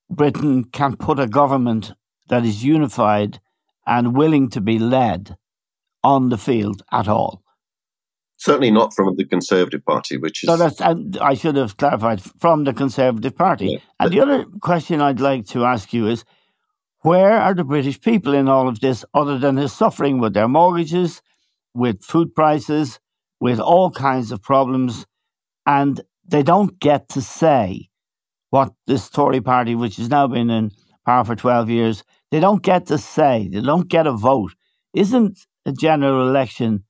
Britain 0.09 0.63
can 0.63 0.95
put 0.95 1.19
a 1.19 1.27
government 1.27 1.93
that 2.29 2.45
is 2.45 2.63
unified 2.63 3.39
and 3.85 4.15
willing 4.15 4.49
to 4.49 4.61
be 4.61 4.79
led 4.79 5.35
on 6.03 6.29
the 6.29 6.37
field 6.37 6.83
at 6.91 7.07
all. 7.07 7.43
Certainly 8.37 8.71
not 8.71 8.93
from 8.93 9.15
the 9.15 9.25
Conservative 9.25 9.85
Party, 9.85 10.17
which 10.17 10.43
is. 10.43 10.47
No, 10.47 10.57
that's, 10.57 10.81
I 10.81 11.33
should 11.33 11.55
have 11.55 11.77
clarified 11.77 12.21
from 12.21 12.65
the 12.65 12.73
Conservative 12.73 13.35
Party. 13.35 13.67
Yeah. 13.67 13.77
And 13.99 14.11
the 14.11 14.19
other 14.19 14.45
question 14.61 14.99
I'd 14.99 15.19
like 15.19 15.45
to 15.47 15.63
ask 15.63 15.93
you 15.93 16.07
is 16.07 16.25
where 17.01 17.39
are 17.39 17.53
the 17.53 17.63
British 17.63 18.01
people 18.01 18.33
in 18.33 18.49
all 18.49 18.67
of 18.67 18.79
this 18.79 19.05
other 19.13 19.37
than 19.37 19.65
suffering 19.67 20.19
with 20.19 20.33
their 20.33 20.47
mortgages, 20.47 21.21
with 21.73 22.03
food 22.03 22.35
prices, 22.35 22.99
with 23.39 23.59
all 23.59 23.91
kinds 23.91 24.31
of 24.31 24.41
problems? 24.41 25.05
And 25.65 26.01
they 26.25 26.43
don't 26.43 26.79
get 26.79 27.09
to 27.09 27.21
say 27.21 27.89
what 28.49 28.73
this 28.87 29.09
Tory 29.09 29.41
party, 29.41 29.75
which 29.75 29.97
has 29.97 30.09
now 30.09 30.27
been 30.27 30.49
in 30.49 30.71
power 31.05 31.23
for 31.23 31.35
12 31.35 31.69
years, 31.69 32.03
they 32.31 32.39
don't 32.39 32.61
get 32.61 32.85
to 32.87 32.97
say, 32.97 33.49
they 33.51 33.61
don't 33.61 33.87
get 33.87 34.07
a 34.07 34.11
vote. 34.11 34.53
Isn't 34.93 35.39
a 35.65 35.71
general 35.71 36.29
election, 36.29 36.83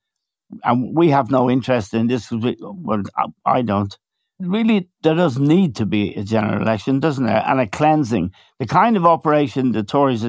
and 0.64 0.96
we 0.96 1.10
have 1.10 1.32
no 1.32 1.50
interest 1.50 1.94
in 1.94 2.08
this, 2.08 2.32
well, 2.32 3.04
I 3.46 3.62
don't. 3.62 3.98
Really, 4.40 4.90
there 5.04 5.16
does 5.16 5.40
need 5.40 5.76
to 5.78 5.86
be 5.86 6.14
a 6.16 6.24
general 6.24 6.62
election, 6.62 7.00
doesn't 7.00 7.26
there? 7.26 7.44
And 7.46 7.62
a 7.62 7.68
cleansing. 7.68 8.32
The 8.60 8.66
kind 8.66 8.98
of 8.98 9.06
operation 9.06 9.72
the 9.72 9.84
Tories 9.84 10.26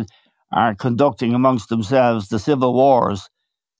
are 0.52 0.74
conducting 0.74 1.34
amongst 1.34 1.68
themselves, 1.68 2.28
the 2.28 2.38
civil 2.38 2.74
wars, 2.74 3.28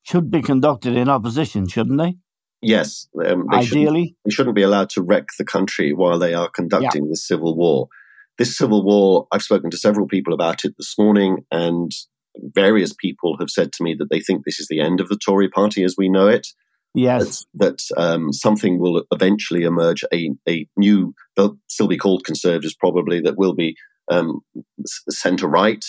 should 0.03 0.31
be 0.31 0.43
conducted 0.43 0.97
in 0.97 1.09
opposition, 1.09 1.69
shouldn't 1.69 1.99
they? 1.99 2.17
Yes, 2.66 3.09
um, 3.24 3.46
they 3.50 3.59
ideally, 3.59 3.66
shouldn't, 3.66 4.16
they 4.24 4.31
shouldn't 4.31 4.57
be 4.57 4.62
allowed 4.62 4.90
to 4.90 5.03
wreck 5.03 5.29
the 5.38 5.44
country 5.44 5.92
while 5.92 6.18
they 6.18 6.35
are 6.35 6.48
conducting 6.48 7.05
yeah. 7.05 7.11
the 7.11 7.16
civil 7.16 7.57
war. 7.57 7.88
this 8.38 8.57
civil 8.57 8.85
war, 8.85 9.27
I've 9.31 9.42
spoken 9.42 9.70
to 9.70 9.77
several 9.77 10.07
people 10.07 10.35
about 10.35 10.64
it 10.64 10.74
this 10.77 10.96
morning, 10.98 11.44
and 11.50 11.92
various 12.37 12.92
people 12.92 13.37
have 13.38 13.50
said 13.50 13.72
to 13.74 13.83
me 13.85 13.94
that 13.98 14.11
they 14.11 14.20
think 14.20 14.44
this 14.44 14.59
is 14.59 14.66
the 14.68 14.81
end 14.81 15.00
of 15.00 15.09
the 15.09 15.18
Tory 15.18 15.48
party 15.48 15.85
as 15.85 15.94
we 15.96 16.09
know 16.09 16.27
it. 16.27 16.48
Yes. 16.94 17.44
That, 17.55 17.79
that 17.96 18.00
um, 18.00 18.33
something 18.33 18.79
will 18.79 19.05
eventually 19.12 19.62
emerge, 19.62 20.05
a, 20.12 20.31
a 20.48 20.66
new, 20.77 21.14
they'll 21.37 21.59
still 21.68 21.88
be 21.88 21.96
called 21.96 22.24
conservatives 22.24 22.74
probably, 22.74 23.20
that 23.20 23.38
will 23.38 23.55
be 23.55 23.77
um, 24.11 24.40
centre 25.11 25.48
right. 25.48 25.85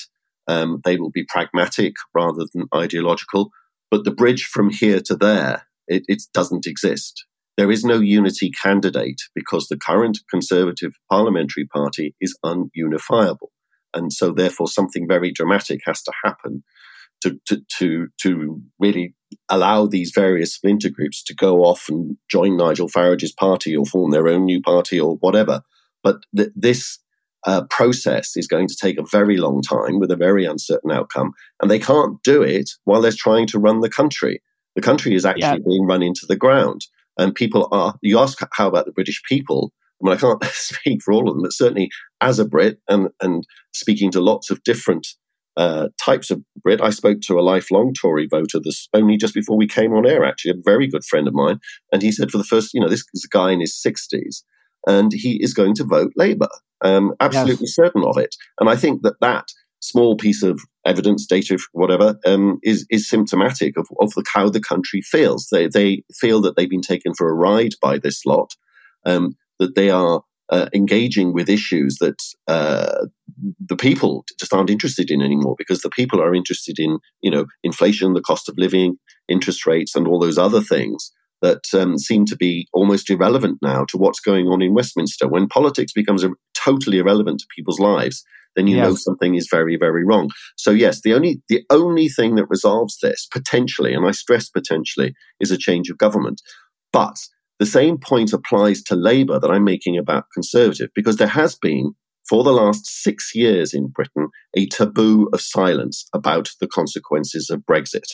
Um, 0.47 0.81
they 0.83 0.97
will 0.97 1.11
be 1.11 1.25
pragmatic 1.27 1.95
rather 2.13 2.45
than 2.53 2.67
ideological. 2.73 3.49
But 3.89 4.03
the 4.03 4.11
bridge 4.11 4.45
from 4.45 4.69
here 4.69 4.99
to 5.01 5.15
there, 5.15 5.67
it, 5.87 6.03
it 6.07 6.23
doesn't 6.33 6.67
exist. 6.67 7.25
There 7.57 7.71
is 7.71 7.85
no 7.85 7.99
unity 7.99 8.51
candidate 8.51 9.21
because 9.33 9.67
the 9.67 9.77
current 9.77 10.19
Conservative 10.29 10.93
parliamentary 11.09 11.65
party 11.65 12.15
is 12.19 12.37
ununifiable. 12.43 13.49
And 13.93 14.11
so, 14.11 14.31
therefore, 14.31 14.67
something 14.67 15.07
very 15.07 15.31
dramatic 15.31 15.81
has 15.85 16.01
to 16.03 16.11
happen 16.23 16.63
to, 17.21 17.39
to, 17.47 17.61
to, 17.77 18.07
to 18.21 18.61
really 18.77 19.15
allow 19.49 19.85
these 19.85 20.11
various 20.13 20.53
splinter 20.53 20.89
groups 20.89 21.23
to 21.23 21.33
go 21.33 21.63
off 21.63 21.85
and 21.87 22.17
join 22.29 22.57
Nigel 22.57 22.89
Farage's 22.89 23.31
party 23.33 23.75
or 23.75 23.85
form 23.85 24.11
their 24.11 24.27
own 24.27 24.43
new 24.43 24.61
party 24.61 24.99
or 24.99 25.15
whatever. 25.15 25.61
But 26.03 26.17
th- 26.35 26.51
this 26.55 26.99
uh, 27.47 27.63
process 27.69 28.35
is 28.35 28.47
going 28.47 28.67
to 28.67 28.75
take 28.75 28.99
a 28.99 29.05
very 29.09 29.37
long 29.37 29.61
time 29.61 29.99
with 29.99 30.11
a 30.11 30.15
very 30.15 30.45
uncertain 30.45 30.91
outcome. 30.91 31.31
And 31.61 31.69
they 31.69 31.79
can't 31.79 32.21
do 32.23 32.41
it 32.41 32.71
while 32.83 33.01
they're 33.01 33.11
trying 33.11 33.47
to 33.47 33.59
run 33.59 33.81
the 33.81 33.89
country. 33.89 34.41
The 34.75 34.81
country 34.81 35.15
is 35.15 35.25
actually 35.25 35.41
yeah. 35.41 35.57
being 35.65 35.85
run 35.85 36.03
into 36.03 36.25
the 36.27 36.35
ground. 36.35 36.81
And 37.17 37.33
people 37.33 37.67
are, 37.71 37.95
you 38.01 38.19
ask, 38.19 38.37
how 38.53 38.67
about 38.67 38.85
the 38.85 38.91
British 38.91 39.21
people? 39.27 39.71
I 40.01 40.05
mean, 40.05 40.17
I 40.17 40.19
can't 40.19 40.43
speak 40.51 41.01
for 41.03 41.13
all 41.13 41.29
of 41.29 41.35
them, 41.35 41.43
but 41.43 41.53
certainly 41.53 41.89
as 42.21 42.39
a 42.39 42.45
Brit 42.45 42.79
and, 42.89 43.09
and 43.21 43.45
speaking 43.73 44.11
to 44.11 44.21
lots 44.21 44.49
of 44.49 44.63
different 44.63 45.07
uh, 45.57 45.87
types 46.03 46.31
of 46.31 46.41
Brit. 46.61 46.81
I 46.81 46.89
spoke 46.89 47.21
to 47.21 47.39
a 47.39 47.41
lifelong 47.41 47.93
Tory 47.93 48.27
voter 48.29 48.59
this 48.59 48.89
only 48.93 49.17
just 49.17 49.33
before 49.33 49.57
we 49.57 49.67
came 49.67 49.93
on 49.93 50.05
air, 50.05 50.25
actually, 50.25 50.51
a 50.51 50.63
very 50.63 50.87
good 50.87 51.05
friend 51.05 51.27
of 51.27 51.33
mine. 51.33 51.59
And 51.91 52.01
he 52.01 52.11
said, 52.11 52.31
for 52.31 52.37
the 52.37 52.43
first, 52.43 52.73
you 52.73 52.81
know, 52.81 52.89
this 52.89 53.05
is 53.13 53.25
a 53.25 53.35
guy 53.35 53.51
in 53.51 53.61
his 53.61 53.73
60s, 53.73 54.43
and 54.87 55.13
he 55.13 55.41
is 55.41 55.53
going 55.53 55.75
to 55.75 55.85
vote 55.85 56.11
Labour. 56.15 56.49
Um, 56.81 57.13
absolutely 57.21 57.67
yes. 57.67 57.75
certain 57.75 58.03
of 58.03 58.17
it. 58.17 58.35
And 58.59 58.69
I 58.69 58.75
think 58.75 59.01
that 59.03 59.19
that 59.21 59.47
small 59.79 60.17
piece 60.17 60.43
of 60.43 60.59
evidence, 60.85 61.25
data, 61.25 61.57
whatever, 61.71 62.17
um, 62.25 62.59
is 62.63 62.85
is 62.89 63.09
symptomatic 63.09 63.77
of, 63.77 63.87
of 63.99 64.11
the, 64.13 64.23
how 64.33 64.49
the 64.49 64.61
country 64.61 65.01
feels. 65.01 65.47
They 65.51 65.67
they 65.67 66.03
feel 66.13 66.41
that 66.41 66.55
they've 66.55 66.69
been 66.69 66.81
taken 66.81 67.13
for 67.13 67.29
a 67.29 67.33
ride 67.33 67.73
by 67.81 67.97
this 67.97 68.25
lot, 68.25 68.51
um, 69.05 69.35
that 69.59 69.75
they 69.75 69.89
are 69.89 70.21
uh, 70.49 70.69
engaging 70.73 71.33
with 71.33 71.49
issues 71.49 71.97
that 71.97 72.21
uh, 72.47 73.07
the 73.59 73.75
people 73.75 74.25
just 74.39 74.53
aren't 74.53 74.69
interested 74.69 75.09
in 75.09 75.21
anymore 75.21 75.55
because 75.57 75.81
the 75.81 75.89
people 75.89 76.21
are 76.21 76.35
interested 76.35 76.79
in 76.79 76.99
you 77.21 77.31
know 77.31 77.45
inflation, 77.63 78.13
the 78.13 78.21
cost 78.21 78.47
of 78.47 78.55
living, 78.57 78.97
interest 79.27 79.65
rates, 79.65 79.95
and 79.95 80.07
all 80.07 80.19
those 80.19 80.37
other 80.37 80.61
things 80.61 81.11
that 81.41 81.63
um, 81.73 81.97
seem 81.97 82.25
to 82.25 82.35
be 82.35 82.67
almost 82.73 83.09
irrelevant 83.09 83.59
now 83.61 83.85
to 83.89 83.97
what's 83.97 84.19
going 84.19 84.47
on 84.47 84.61
in 84.61 84.73
Westminster. 84.73 85.27
When 85.27 85.47
politics 85.47 85.93
becomes 85.93 86.25
totally 86.55 86.97
irrelevant 86.97 87.39
to 87.39 87.45
people's 87.55 87.79
lives, 87.79 88.23
then 88.55 88.67
you 88.67 88.77
yes. 88.77 88.87
know 88.87 88.95
something 88.95 89.35
is 89.35 89.47
very, 89.49 89.77
very 89.77 90.05
wrong. 90.05 90.29
So 90.55 90.71
yes, 90.71 91.01
the 91.01 91.13
only 91.13 91.41
the 91.49 91.63
only 91.69 92.07
thing 92.07 92.35
that 92.35 92.49
resolves 92.49 92.97
this 93.01 93.27
potentially, 93.31 93.93
and 93.93 94.07
I 94.07 94.11
stress 94.11 94.49
potentially, 94.49 95.13
is 95.39 95.51
a 95.51 95.57
change 95.57 95.89
of 95.89 95.97
government. 95.97 96.41
But 96.91 97.17
the 97.59 97.65
same 97.65 97.97
point 97.97 98.33
applies 98.33 98.81
to 98.83 98.95
Labour 98.95 99.39
that 99.39 99.51
I'm 99.51 99.63
making 99.63 99.97
about 99.97 100.25
Conservative, 100.33 100.89
because 100.93 101.17
there 101.17 101.27
has 101.27 101.55
been, 101.55 101.93
for 102.27 102.43
the 102.43 102.51
last 102.51 102.85
six 102.85 103.33
years 103.33 103.73
in 103.73 103.87
Britain, 103.87 104.29
a 104.55 104.67
taboo 104.67 105.29
of 105.31 105.41
silence 105.41 106.05
about 106.13 106.49
the 106.59 106.67
consequences 106.67 107.49
of 107.49 107.61
Brexit. 107.69 108.09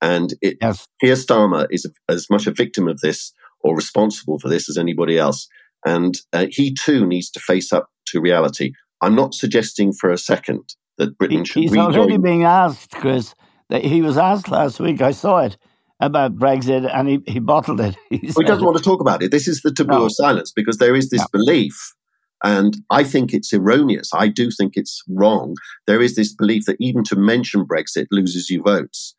And 0.00 0.34
it, 0.40 0.58
yes. 0.62 0.86
Keir 1.00 1.16
Starmer 1.16 1.66
is 1.70 1.90
as 2.08 2.28
much 2.30 2.46
a 2.46 2.52
victim 2.52 2.88
of 2.88 3.00
this 3.00 3.32
or 3.60 3.74
responsible 3.74 4.38
for 4.38 4.48
this 4.48 4.68
as 4.68 4.78
anybody 4.78 5.18
else. 5.18 5.48
And 5.84 6.14
uh, 6.32 6.46
he 6.50 6.74
too 6.74 7.06
needs 7.06 7.30
to 7.32 7.40
face 7.40 7.72
up 7.72 7.88
to 8.08 8.20
reality. 8.20 8.72
I'm 9.00 9.14
not 9.14 9.34
suggesting 9.34 9.92
for 9.92 10.10
a 10.10 10.18
second 10.18 10.74
that 10.98 11.16
Britain 11.18 11.44
should 11.44 11.62
He's 11.62 11.70
rejoin. 11.70 11.96
already 11.96 12.18
being 12.18 12.44
asked, 12.44 12.92
Chris. 12.92 13.34
That 13.70 13.84
he 13.84 14.00
was 14.00 14.16
asked 14.16 14.48
last 14.50 14.80
week. 14.80 15.02
I 15.02 15.10
saw 15.10 15.40
it 15.40 15.58
about 16.00 16.36
Brexit 16.36 16.90
and 16.92 17.08
he, 17.08 17.20
he 17.26 17.38
bottled 17.38 17.80
it. 17.80 17.96
He, 18.10 18.18
well, 18.34 18.34
he 18.38 18.44
doesn't 18.44 18.64
want 18.64 18.78
to 18.78 18.82
talk 18.82 19.00
about 19.00 19.22
it. 19.22 19.30
This 19.30 19.46
is 19.46 19.60
the 19.60 19.72
taboo 19.72 19.98
no. 19.98 20.04
of 20.06 20.12
silence 20.12 20.52
because 20.54 20.78
there 20.78 20.96
is 20.96 21.10
this 21.10 21.20
no. 21.20 21.26
belief, 21.32 21.94
and 22.42 22.78
I 22.90 23.04
think 23.04 23.34
it's 23.34 23.52
erroneous. 23.52 24.10
I 24.14 24.28
do 24.28 24.50
think 24.50 24.72
it's 24.76 25.02
wrong. 25.08 25.56
There 25.86 26.00
is 26.00 26.16
this 26.16 26.32
belief 26.32 26.64
that 26.66 26.76
even 26.80 27.04
to 27.04 27.16
mention 27.16 27.66
Brexit 27.66 28.06
loses 28.10 28.48
you 28.48 28.62
votes. 28.62 29.14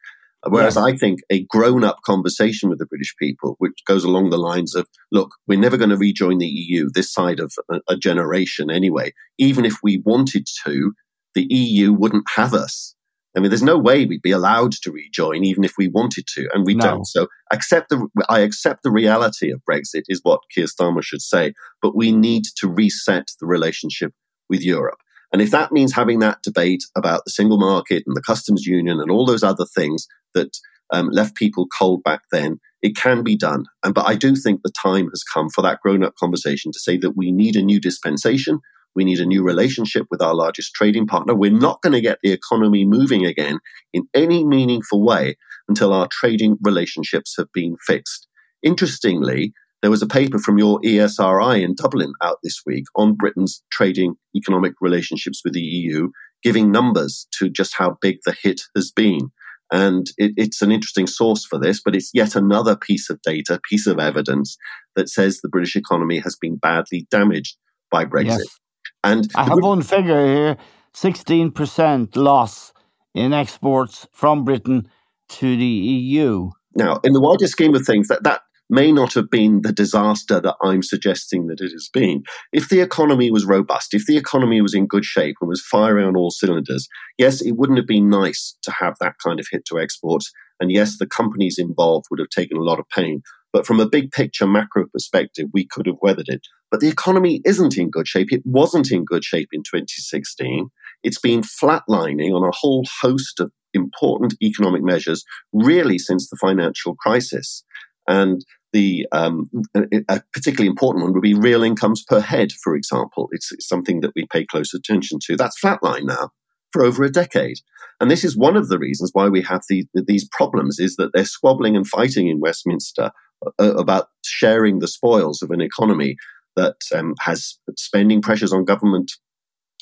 Whereas 0.47 0.75
yes. 0.75 0.83
I 0.85 0.95
think 0.95 1.19
a 1.29 1.43
grown 1.45 1.83
up 1.83 2.01
conversation 2.05 2.69
with 2.69 2.79
the 2.79 2.85
British 2.85 3.13
people, 3.17 3.55
which 3.57 3.83
goes 3.85 4.03
along 4.03 4.29
the 4.29 4.37
lines 4.37 4.73
of, 4.73 4.87
look, 5.11 5.31
we're 5.47 5.59
never 5.59 5.75
going 5.75 5.89
to 5.89 5.97
rejoin 5.97 6.37
the 6.37 6.47
EU 6.47 6.89
this 6.89 7.11
side 7.11 7.39
of 7.39 7.53
a, 7.69 7.79
a 7.89 7.97
generation 7.97 8.71
anyway. 8.71 9.11
Even 9.37 9.65
if 9.65 9.75
we 9.83 10.01
wanted 10.05 10.47
to, 10.65 10.93
the 11.35 11.45
EU 11.49 11.91
wouldn't 11.91 12.25
have 12.35 12.53
us. 12.53 12.95
I 13.35 13.41
mean, 13.41 13.51
there's 13.51 13.61
no 13.61 13.77
way 13.77 14.05
we'd 14.05 14.21
be 14.21 14.31
allowed 14.31 14.71
to 14.71 14.91
rejoin, 14.91 15.43
even 15.43 15.63
if 15.63 15.73
we 15.77 15.87
wanted 15.87 16.25
to, 16.33 16.49
and 16.53 16.65
we 16.65 16.73
no. 16.73 16.83
don't. 16.83 17.05
So, 17.05 17.27
accept 17.51 17.89
the 17.89 18.07
I 18.27 18.39
accept 18.39 18.81
the 18.81 18.91
reality 18.91 19.51
of 19.51 19.61
Brexit 19.69 20.03
is 20.07 20.21
what 20.23 20.41
Keir 20.53 20.65
Starmer 20.65 21.03
should 21.03 21.21
say, 21.21 21.53
but 21.81 21.95
we 21.95 22.11
need 22.11 22.43
to 22.57 22.67
reset 22.67 23.27
the 23.39 23.45
relationship 23.45 24.13
with 24.49 24.61
Europe. 24.61 24.97
And 25.31 25.41
if 25.41 25.51
that 25.51 25.71
means 25.71 25.93
having 25.93 26.19
that 26.19 26.39
debate 26.43 26.83
about 26.95 27.21
the 27.25 27.31
single 27.31 27.59
market 27.59 28.03
and 28.07 28.15
the 28.15 28.21
customs 28.21 28.65
union 28.65 28.99
and 28.99 29.11
all 29.11 29.25
those 29.25 29.43
other 29.43 29.65
things 29.65 30.07
that 30.33 30.57
um, 30.91 31.09
left 31.11 31.35
people 31.35 31.67
cold 31.67 32.01
back 32.03 32.21
then, 32.31 32.59
it 32.81 32.95
can 32.95 33.23
be 33.23 33.37
done. 33.37 33.65
And 33.83 33.93
but 33.93 34.07
I 34.07 34.15
do 34.15 34.35
think 34.35 34.61
the 34.63 34.71
time 34.71 35.09
has 35.09 35.23
come 35.23 35.49
for 35.49 35.61
that 35.61 35.81
grown-up 35.81 36.15
conversation 36.15 36.71
to 36.71 36.79
say 36.79 36.97
that 36.97 37.15
we 37.15 37.31
need 37.31 37.55
a 37.55 37.61
new 37.61 37.79
dispensation. 37.79 38.59
We 38.95 39.03
need 39.03 39.19
a 39.19 39.25
new 39.25 39.43
relationship 39.43 40.07
with 40.09 40.21
our 40.21 40.33
largest 40.33 40.73
trading 40.73 41.05
partner. 41.05 41.35
We're 41.35 41.51
not 41.51 41.81
going 41.83 41.93
to 41.93 42.01
get 42.01 42.17
the 42.23 42.31
economy 42.31 42.85
moving 42.85 43.25
again 43.25 43.59
in 43.93 44.07
any 44.15 44.43
meaningful 44.43 45.03
way 45.05 45.37
until 45.67 45.93
our 45.93 46.07
trading 46.11 46.57
relationships 46.63 47.35
have 47.37 47.51
been 47.53 47.75
fixed. 47.85 48.27
Interestingly, 48.63 49.53
there 49.81 49.91
was 49.91 50.01
a 50.01 50.07
paper 50.07 50.39
from 50.39 50.57
your 50.57 50.79
ESRI 50.81 51.61
in 51.61 51.75
Dublin 51.75 52.13
out 52.21 52.37
this 52.43 52.61
week 52.65 52.85
on 52.95 53.15
Britain's 53.15 53.63
trading 53.71 54.15
economic 54.35 54.73
relationships 54.81 55.41
with 55.43 55.53
the 55.53 55.61
EU, 55.61 56.09
giving 56.43 56.71
numbers 56.71 57.27
to 57.39 57.49
just 57.49 57.75
how 57.77 57.97
big 58.01 58.17
the 58.25 58.35
hit 58.43 58.61
has 58.75 58.91
been. 58.91 59.31
And 59.71 60.07
it, 60.17 60.33
it's 60.35 60.61
an 60.61 60.71
interesting 60.71 61.07
source 61.07 61.45
for 61.45 61.59
this, 61.59 61.81
but 61.83 61.95
it's 61.95 62.11
yet 62.13 62.35
another 62.35 62.75
piece 62.75 63.09
of 63.09 63.21
data, 63.21 63.59
piece 63.69 63.87
of 63.87 63.99
evidence 63.99 64.57
that 64.95 65.09
says 65.09 65.39
the 65.39 65.49
British 65.49 65.75
economy 65.75 66.19
has 66.19 66.35
been 66.35 66.57
badly 66.57 67.07
damaged 67.11 67.57
by 67.91 68.05
Brexit. 68.05 68.39
Yes. 68.39 68.59
And 69.03 69.29
I 69.35 69.43
have 69.45 69.61
one 69.61 69.81
figure 69.81 70.25
here 70.25 70.57
16% 70.93 72.15
loss 72.15 72.73
in 73.13 73.31
exports 73.31 74.07
from 74.11 74.43
Britain 74.43 74.89
to 75.29 75.55
the 75.55 75.65
EU. 75.65 76.49
Now, 76.75 76.99
in 77.03 77.13
the 77.13 77.21
wider 77.21 77.47
scheme 77.47 77.75
of 77.75 77.85
things, 77.85 78.07
that, 78.07 78.23
that 78.23 78.41
may 78.69 78.91
not 78.91 79.13
have 79.13 79.29
been 79.29 79.61
the 79.61 79.73
disaster 79.73 80.39
that 80.39 80.55
I'm 80.61 80.83
suggesting 80.83 81.47
that 81.47 81.61
it 81.61 81.71
has 81.71 81.89
been. 81.91 82.23
If 82.53 82.69
the 82.69 82.81
economy 82.81 83.31
was 83.31 83.45
robust, 83.45 83.93
if 83.93 84.05
the 84.05 84.17
economy 84.17 84.61
was 84.61 84.73
in 84.73 84.87
good 84.87 85.05
shape 85.05 85.37
and 85.41 85.49
was 85.49 85.65
firing 85.65 86.05
on 86.05 86.15
all 86.15 86.31
cylinders, 86.31 86.87
yes, 87.17 87.41
it 87.41 87.53
wouldn't 87.53 87.79
have 87.79 87.87
been 87.87 88.09
nice 88.09 88.55
to 88.63 88.71
have 88.79 88.95
that 88.99 89.15
kind 89.23 89.39
of 89.39 89.47
hit 89.51 89.65
to 89.65 89.79
exports. 89.79 90.31
And 90.59 90.71
yes, 90.71 90.97
the 90.97 91.07
companies 91.07 91.57
involved 91.57 92.05
would 92.11 92.19
have 92.19 92.29
taken 92.29 92.57
a 92.57 92.63
lot 92.63 92.79
of 92.79 92.89
pain. 92.89 93.21
But 93.51 93.65
from 93.65 93.79
a 93.79 93.89
big 93.89 94.11
picture 94.11 94.45
macro 94.45 94.85
perspective, 94.87 95.47
we 95.53 95.65
could 95.65 95.87
have 95.87 95.97
weathered 96.01 96.29
it. 96.29 96.41
But 96.69 96.81
the 96.81 96.89
economy 96.89 97.41
isn't 97.45 97.77
in 97.77 97.89
good 97.89 98.07
shape. 98.07 98.31
It 98.31 98.43
wasn't 98.45 98.91
in 98.91 99.05
good 99.05 99.23
shape 99.23 99.49
in 99.51 99.61
2016. 99.61 100.69
It's 101.03 101.19
been 101.19 101.41
flatlining 101.41 102.31
on 102.35 102.47
a 102.47 102.53
whole 102.53 102.85
host 103.01 103.39
of 103.39 103.51
important 103.73 104.35
economic 104.41 104.83
measures, 104.83 105.23
really 105.53 105.97
since 105.97 106.29
the 106.29 106.37
financial 106.39 106.95
crisis. 106.95 107.63
And 108.07 108.43
the 108.73 109.07
um, 109.11 109.49
a 109.75 110.21
particularly 110.33 110.69
important 110.69 111.03
one 111.03 111.13
would 111.13 111.21
be 111.21 111.33
real 111.33 111.63
incomes 111.63 112.03
per 112.03 112.19
head, 112.19 112.51
for 112.63 112.75
example. 112.75 113.27
It's, 113.31 113.51
it's 113.51 113.67
something 113.67 114.01
that 114.01 114.11
we 114.15 114.27
pay 114.31 114.45
close 114.45 114.73
attention 114.73 115.19
to. 115.25 115.35
That's 115.35 115.59
flatline 115.59 116.05
now 116.05 116.29
for 116.71 116.83
over 116.83 117.03
a 117.03 117.11
decade. 117.11 117.57
And 117.99 118.09
this 118.09 118.23
is 118.23 118.37
one 118.37 118.55
of 118.55 118.69
the 118.69 118.79
reasons 118.79 119.11
why 119.13 119.27
we 119.27 119.41
have 119.41 119.61
the, 119.69 119.85
these 119.93 120.27
problems 120.31 120.79
is 120.79 120.95
that 120.95 121.11
they're 121.13 121.25
squabbling 121.25 121.75
and 121.75 121.87
fighting 121.87 122.27
in 122.27 122.39
Westminster 122.39 123.11
uh, 123.59 123.75
about 123.75 124.07
sharing 124.23 124.79
the 124.79 124.87
spoils 124.87 125.41
of 125.41 125.51
an 125.51 125.61
economy 125.61 126.15
that 126.55 126.75
um, 126.93 127.15
has 127.21 127.57
spending 127.77 128.21
pressures 128.21 128.53
on 128.53 128.65
government 128.65 129.11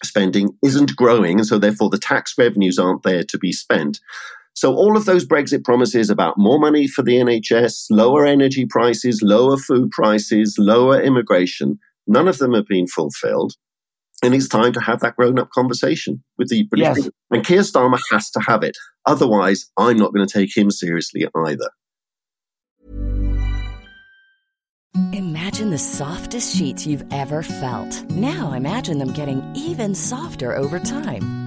spending 0.03 0.49
isn't 0.63 0.95
growing. 0.95 1.39
And 1.39 1.47
so 1.47 1.57
therefore 1.57 1.89
the 1.89 1.97
tax 1.97 2.35
revenues 2.37 2.77
aren't 2.77 3.03
there 3.03 3.23
to 3.23 3.37
be 3.37 3.51
spent. 3.51 3.99
So 4.57 4.73
all 4.73 4.97
of 4.97 5.05
those 5.05 5.23
Brexit 5.23 5.63
promises 5.63 6.09
about 6.09 6.39
more 6.39 6.57
money 6.57 6.87
for 6.87 7.03
the 7.03 7.17
NHS, 7.17 7.91
lower 7.91 8.25
energy 8.25 8.65
prices, 8.65 9.21
lower 9.21 9.55
food 9.55 9.91
prices, 9.91 10.55
lower 10.57 10.99
immigration, 10.99 11.77
none 12.07 12.27
of 12.27 12.39
them 12.39 12.55
have 12.55 12.65
been 12.65 12.87
fulfilled. 12.87 13.53
And 14.23 14.33
it's 14.33 14.47
time 14.47 14.73
to 14.73 14.79
have 14.79 14.99
that 15.01 15.15
grown 15.15 15.37
up 15.37 15.51
conversation 15.51 16.23
with 16.39 16.49
the 16.49 16.63
British 16.63 16.87
Yes. 16.87 16.95
people. 16.95 17.11
And 17.29 17.45
Keir 17.45 17.61
Starmer 17.61 17.99
has 18.11 18.31
to 18.31 18.39
have 18.47 18.63
it. 18.63 18.75
Otherwise, 19.05 19.69
I'm 19.77 19.95
not 19.95 20.11
going 20.11 20.27
to 20.27 20.33
take 20.39 20.57
him 20.57 20.71
seriously 20.71 21.27
either. 21.35 21.69
Imagine 25.13 25.69
the 25.69 25.77
softest 25.77 26.55
sheets 26.55 26.87
you've 26.87 27.05
ever 27.11 27.43
felt. 27.43 28.09
Now 28.09 28.53
imagine 28.53 28.97
them 28.97 29.13
getting 29.13 29.43
even 29.55 29.93
softer 29.93 30.55
over 30.55 30.79
time. 30.79 31.46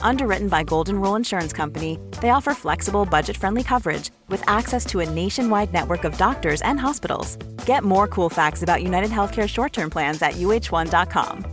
Underwritten 0.00 0.48
by 0.48 0.64
Golden 0.64 1.00
Rule 1.00 1.14
Insurance 1.16 1.52
Company, 1.52 1.98
they 2.22 2.30
offer 2.30 2.54
flexible, 2.54 3.04
budget 3.04 3.36
friendly 3.36 3.62
coverage 3.62 4.10
with 4.28 4.42
access 4.48 4.84
to 4.86 5.00
a 5.00 5.10
nationwide 5.10 5.72
network 5.72 6.04
of 6.04 6.16
doctors 6.16 6.62
and 6.62 6.80
hospitals. 6.80 7.36
Get 7.66 7.84
more 7.84 8.08
cool 8.08 8.30
facts 8.30 8.62
about 8.62 8.82
United 8.82 9.10
Healthcare 9.10 9.48
short 9.48 9.72
term 9.72 9.90
plans 9.90 10.22
at 10.22 10.34
uh1.com. 10.34 11.44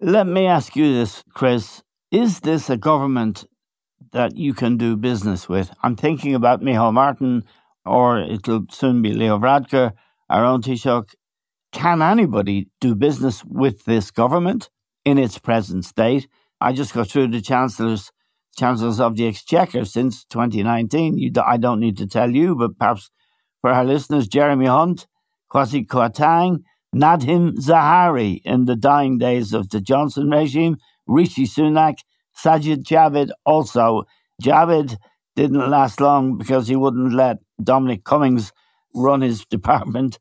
Let 0.00 0.28
me 0.28 0.46
ask 0.46 0.76
you 0.76 0.92
this, 0.92 1.24
Chris. 1.34 1.82
Is 2.12 2.40
this 2.40 2.70
a 2.70 2.76
government 2.76 3.44
that 4.12 4.36
you 4.36 4.54
can 4.54 4.76
do 4.76 4.96
business 4.96 5.48
with? 5.48 5.72
I'm 5.82 5.96
thinking 5.96 6.34
about 6.34 6.60
Micheál 6.60 6.92
Martin, 6.92 7.44
or 7.84 8.20
it'll 8.20 8.66
soon 8.70 9.02
be 9.02 9.12
Leo 9.12 9.38
Varadkar, 9.38 9.92
our 10.30 10.44
own 10.44 10.62
Taoiseach. 10.62 11.14
Can 11.72 12.00
anybody 12.00 12.70
do 12.80 12.94
business 12.94 13.44
with 13.44 13.84
this 13.84 14.10
government 14.10 14.70
in 15.04 15.18
its 15.18 15.38
present 15.38 15.84
state? 15.84 16.26
I 16.60 16.72
just 16.72 16.94
got 16.94 17.08
through 17.08 17.28
the 17.28 17.42
chancellors, 17.42 18.10
chancellors 18.56 19.00
of 19.00 19.16
the 19.16 19.26
exchequer 19.26 19.84
since 19.84 20.24
2019. 20.24 21.18
You, 21.18 21.30
I 21.44 21.58
don't 21.58 21.80
need 21.80 21.98
to 21.98 22.06
tell 22.06 22.30
you, 22.30 22.54
but 22.56 22.78
perhaps 22.78 23.10
for 23.60 23.70
our 23.70 23.84
listeners, 23.84 24.28
Jeremy 24.28 24.66
Hunt, 24.66 25.06
Kwasi 25.52 25.86
Kwarteng, 25.86 26.62
Nadhim 26.94 27.56
Zahawi 27.58 28.40
in 28.44 28.64
the 28.64 28.76
dying 28.76 29.18
days 29.18 29.52
of 29.52 29.68
the 29.68 29.80
Johnson 29.80 30.30
regime, 30.30 30.78
Rishi 31.06 31.44
Sunak, 31.44 31.98
Sajid 32.36 32.82
Javid 32.82 33.30
also. 33.44 34.04
Javid 34.42 34.96
didn't 35.36 35.68
last 35.70 36.00
long 36.00 36.38
because 36.38 36.66
he 36.68 36.76
wouldn't 36.76 37.12
let 37.12 37.38
Dominic 37.62 38.04
Cummings 38.04 38.52
run 38.94 39.20
his 39.20 39.44
department 39.50 40.18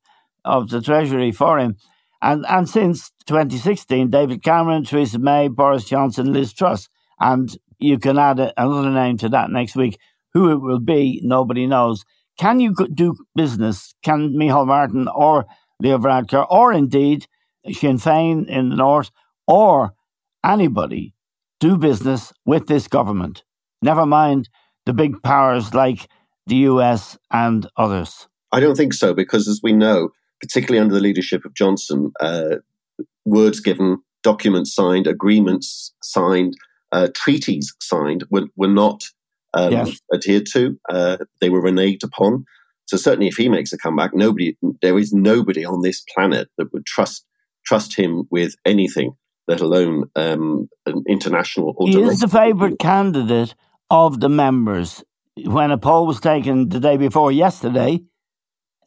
of 0.47 0.69
the 0.69 0.81
Treasury 0.81 1.31
for 1.31 1.59
him. 1.59 1.75
And 2.21 2.45
and 2.47 2.67
since 2.67 3.11
2016, 3.27 4.09
David 4.09 4.43
Cameron, 4.43 4.83
Theresa 4.83 5.19
May, 5.19 5.47
Boris 5.47 5.85
Johnson, 5.85 6.33
Liz 6.33 6.53
Truss. 6.53 6.89
And 7.19 7.55
you 7.79 7.99
can 7.99 8.17
add 8.17 8.39
a, 8.39 8.53
another 8.61 8.89
name 8.89 9.17
to 9.17 9.29
that 9.29 9.51
next 9.51 9.75
week. 9.75 9.99
Who 10.33 10.51
it 10.51 10.61
will 10.61 10.79
be, 10.79 11.21
nobody 11.23 11.67
knows. 11.67 12.05
Can 12.37 12.59
you 12.59 12.75
do 12.93 13.15
business? 13.35 13.95
Can 14.03 14.33
Micheál 14.33 14.67
Martin 14.67 15.07
or 15.07 15.45
Leo 15.79 15.97
Varadkar, 15.97 16.45
or 16.49 16.73
indeed 16.73 17.27
Sinn 17.71 17.97
Féin 17.97 18.47
in 18.47 18.69
the 18.69 18.75
north, 18.75 19.11
or 19.47 19.93
anybody 20.45 21.13
do 21.59 21.77
business 21.77 22.33
with 22.45 22.67
this 22.67 22.87
government? 22.87 23.43
Never 23.81 24.05
mind 24.05 24.49
the 24.85 24.93
big 24.93 25.21
powers 25.23 25.73
like 25.73 26.07
the 26.45 26.55
US 26.55 27.17
and 27.31 27.67
others. 27.75 28.27
I 28.51 28.59
don't 28.59 28.75
think 28.75 28.93
so, 28.93 29.13
because 29.13 29.47
as 29.47 29.59
we 29.61 29.73
know, 29.73 30.09
particularly 30.41 30.79
under 30.79 30.93
the 30.93 31.01
leadership 31.01 31.45
of 31.45 31.53
Johnson, 31.53 32.11
uh, 32.19 32.57
words 33.25 33.59
given, 33.59 33.97
documents 34.23 34.73
signed, 34.73 35.07
agreements 35.07 35.93
signed, 36.01 36.55
uh, 36.91 37.09
treaties 37.15 37.73
signed 37.81 38.23
were, 38.29 38.47
were 38.55 38.67
not 38.67 39.03
um, 39.53 39.91
adhered 40.13 40.45
to. 40.53 40.79
Uh, 40.89 41.17
they 41.41 41.49
were 41.49 41.61
reneged 41.61 42.03
upon. 42.03 42.45
So 42.85 42.95
certainly, 42.95 43.27
if 43.27 43.35
he 43.35 43.49
makes 43.49 43.73
a 43.73 43.77
comeback, 43.77 44.13
nobody, 44.13 44.57
there 44.81 44.97
is 44.97 45.11
nobody 45.11 45.65
on 45.65 45.81
this 45.81 46.03
planet 46.13 46.49
that 46.57 46.71
would 46.71 46.85
trust 46.85 47.25
trust 47.65 47.95
him 47.95 48.23
with 48.31 48.55
anything, 48.65 49.11
let 49.47 49.59
alone 49.59 50.05
um, 50.15 50.69
an 50.85 51.03
international 51.07 51.75
or 51.77 51.89
He 51.89 52.01
is 52.01 52.19
the 52.19 52.29
favourite 52.29 52.79
candidate 52.79 53.55
of 53.89 54.21
the 54.21 54.29
members. 54.29 55.03
When 55.35 55.71
a 55.71 55.77
poll 55.77 56.07
was 56.07 56.21
taken 56.21 56.69
the 56.69 56.79
day 56.79 56.95
before 56.95 57.31
yesterday, 57.31 57.99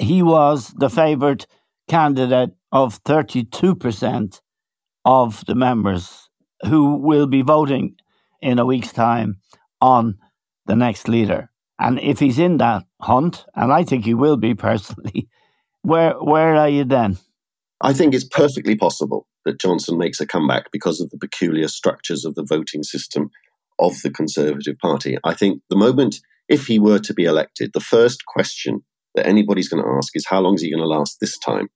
he 0.00 0.22
was 0.22 0.68
the 0.76 0.90
favourite 0.90 1.46
candidate 1.88 2.50
of 2.72 3.02
32% 3.04 4.40
of 5.04 5.44
the 5.46 5.54
members 5.54 6.28
who 6.66 6.96
will 6.96 7.26
be 7.26 7.42
voting 7.42 7.96
in 8.40 8.58
a 8.58 8.66
week's 8.66 8.92
time 8.92 9.40
on 9.80 10.18
the 10.66 10.76
next 10.76 11.08
leader. 11.08 11.50
And 11.78 11.98
if 12.00 12.18
he's 12.18 12.38
in 12.38 12.58
that 12.58 12.84
hunt, 13.00 13.44
and 13.54 13.72
I 13.72 13.84
think 13.84 14.04
he 14.04 14.14
will 14.14 14.36
be 14.36 14.54
personally, 14.68 15.28
where 15.82 16.12
where 16.12 16.54
are 16.54 16.68
you 16.68 16.84
then? 16.84 17.18
I 17.80 17.94
think 17.94 18.14
it's 18.14 18.28
perfectly 18.28 18.76
possible 18.76 19.26
that 19.46 19.58
Johnson 19.58 19.96
makes 19.96 20.20
a 20.20 20.26
comeback 20.26 20.70
because 20.70 21.00
of 21.00 21.08
the 21.10 21.16
peculiar 21.16 21.68
structures 21.68 22.26
of 22.26 22.34
the 22.34 22.44
voting 22.44 22.82
system 22.82 23.30
of 23.78 24.02
the 24.02 24.10
Conservative 24.10 24.78
Party. 24.78 25.16
I 25.24 25.32
think 25.32 25.62
the 25.70 25.76
moment, 25.76 26.16
if 26.46 26.66
he 26.66 26.78
were 26.78 26.98
to 26.98 27.14
be 27.14 27.24
elected, 27.24 27.70
the 27.72 27.80
first 27.80 28.26
question 28.26 28.84
that 29.14 29.26
anybody's 29.26 29.68
going 29.68 29.82
to 29.82 29.90
ask 29.90 30.16
is 30.16 30.26
how 30.26 30.40
long 30.40 30.54
is 30.54 30.62
he 30.62 30.70
going 30.70 30.82
to 30.82 30.88
last 30.88 31.18
this 31.20 31.38
time? 31.38 31.68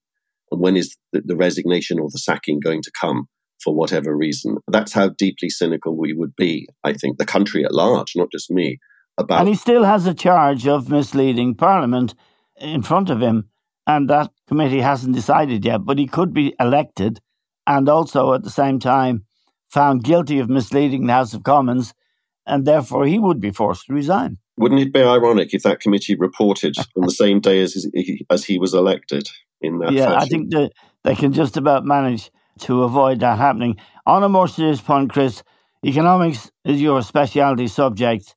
And 0.51 0.61
when 0.61 0.77
is 0.77 0.97
the, 1.12 1.23
the 1.25 1.37
resignation 1.37 1.99
or 1.99 2.09
the 2.11 2.18
sacking 2.18 2.61
going 2.61 2.83
to 2.83 2.92
come 2.99 3.27
for 3.62 3.75
whatever 3.75 4.16
reason? 4.16 4.59
That's 4.68 4.92
how 4.92 5.09
deeply 5.09 5.51
cynical 5.51 5.97
we 5.97 6.12
would 6.12 6.37
be, 6.37 6.68
I 6.85 6.92
think, 6.92 7.18
the 7.18 7.25
country 7.25 7.64
at 7.64 7.75
large, 7.75 8.12
not 8.14 8.31
just 8.31 8.51
me, 8.51 8.79
about 9.18 9.40
And 9.40 9.49
he 9.49 9.55
still 9.55 9.85
has 9.85 10.07
a 10.07 10.14
charge 10.14 10.66
of 10.66 10.88
misleading 10.88 11.55
Parliament 11.55 12.14
in 12.57 12.83
front 12.83 13.11
of 13.11 13.20
him, 13.20 13.49
and 13.87 14.09
that 14.09 14.31
committee 14.47 14.81
hasn't 14.81 15.14
decided 15.14 15.64
yet. 15.64 15.85
But 15.85 15.99
he 15.99 16.07
could 16.07 16.33
be 16.33 16.55
elected 16.61 17.20
and 17.66 17.88
also 17.88 18.33
at 18.35 18.42
the 18.42 18.51
same 18.51 18.79
time 18.79 19.25
found 19.68 20.05
guilty 20.05 20.38
of 20.38 20.49
misleading 20.49 21.07
the 21.07 21.12
House 21.12 21.35
of 21.35 21.42
Commons, 21.42 21.94
and 22.47 22.64
therefore 22.64 23.07
he 23.07 23.18
would 23.18 23.40
be 23.40 23.51
forced 23.51 23.87
to 23.87 23.92
resign. 23.92 24.38
Wouldn't 24.57 24.81
it 24.81 24.93
be 24.93 25.03
ironic 25.03 25.53
if 25.53 25.62
that 25.62 25.81
committee 25.81 26.14
reported 26.14 26.77
on 26.97 27.07
the 27.07 27.11
same 27.11 27.40
day 27.40 27.61
as, 27.61 27.75
his, 27.75 27.90
as 28.31 28.45
he 28.45 28.59
was 28.59 28.75
elected? 28.75 29.29
in 29.64 29.79
that 29.79 29.93
yeah, 29.93 30.07
fashion. 30.07 30.19
I 30.19 30.27
think 30.27 30.51
that 30.51 30.73
they 31.03 31.14
can 31.14 31.33
just 31.33 31.57
about 31.57 31.85
manage 31.85 32.31
to 32.61 32.83
avoid 32.85 33.21
that 33.21 33.38
happening. 33.38 33.77
On 34.07 34.23
a 34.23 34.29
more 34.29 34.49
serious 34.49 34.81
point, 34.81 35.11
Chris, 35.11 35.43
economics 35.85 36.51
is 36.64 36.81
your 36.81 37.03
specialty 37.03 37.69
subject. 37.69 38.35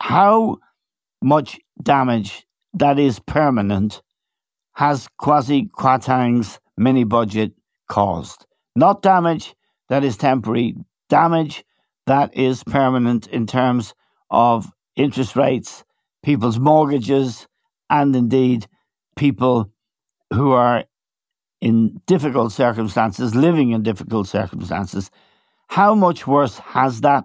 How 0.00 0.58
much 1.22 1.58
damage 1.82 2.46
that 2.74 2.98
is 2.98 3.20
permanent 3.20 4.02
has 4.72 5.08
Kwasi 5.20 5.70
Kwarteng's 5.70 6.58
mini 6.76 7.04
budget 7.04 7.52
caused? 7.88 8.46
Not 8.74 9.02
damage 9.02 9.54
that 9.88 10.02
is 10.02 10.16
temporary, 10.16 10.74
damage 11.08 11.64
that 12.06 12.36
is 12.36 12.64
permanent 12.64 13.28
in 13.28 13.46
terms 13.46 13.94
of 14.30 14.68
interest 14.96 15.36
rates, 15.36 15.84
people's 16.22 16.58
mortgages, 16.58 17.46
and 17.90 18.14
indeed 18.14 18.66
people 19.16 19.70
who 20.32 20.52
are 20.52 20.84
in 21.60 22.00
difficult 22.06 22.52
circumstances, 22.52 23.34
living 23.34 23.70
in 23.70 23.82
difficult 23.82 24.28
circumstances. 24.28 25.10
How 25.68 25.94
much 25.94 26.26
worse 26.26 26.58
has 26.58 27.00
that 27.00 27.24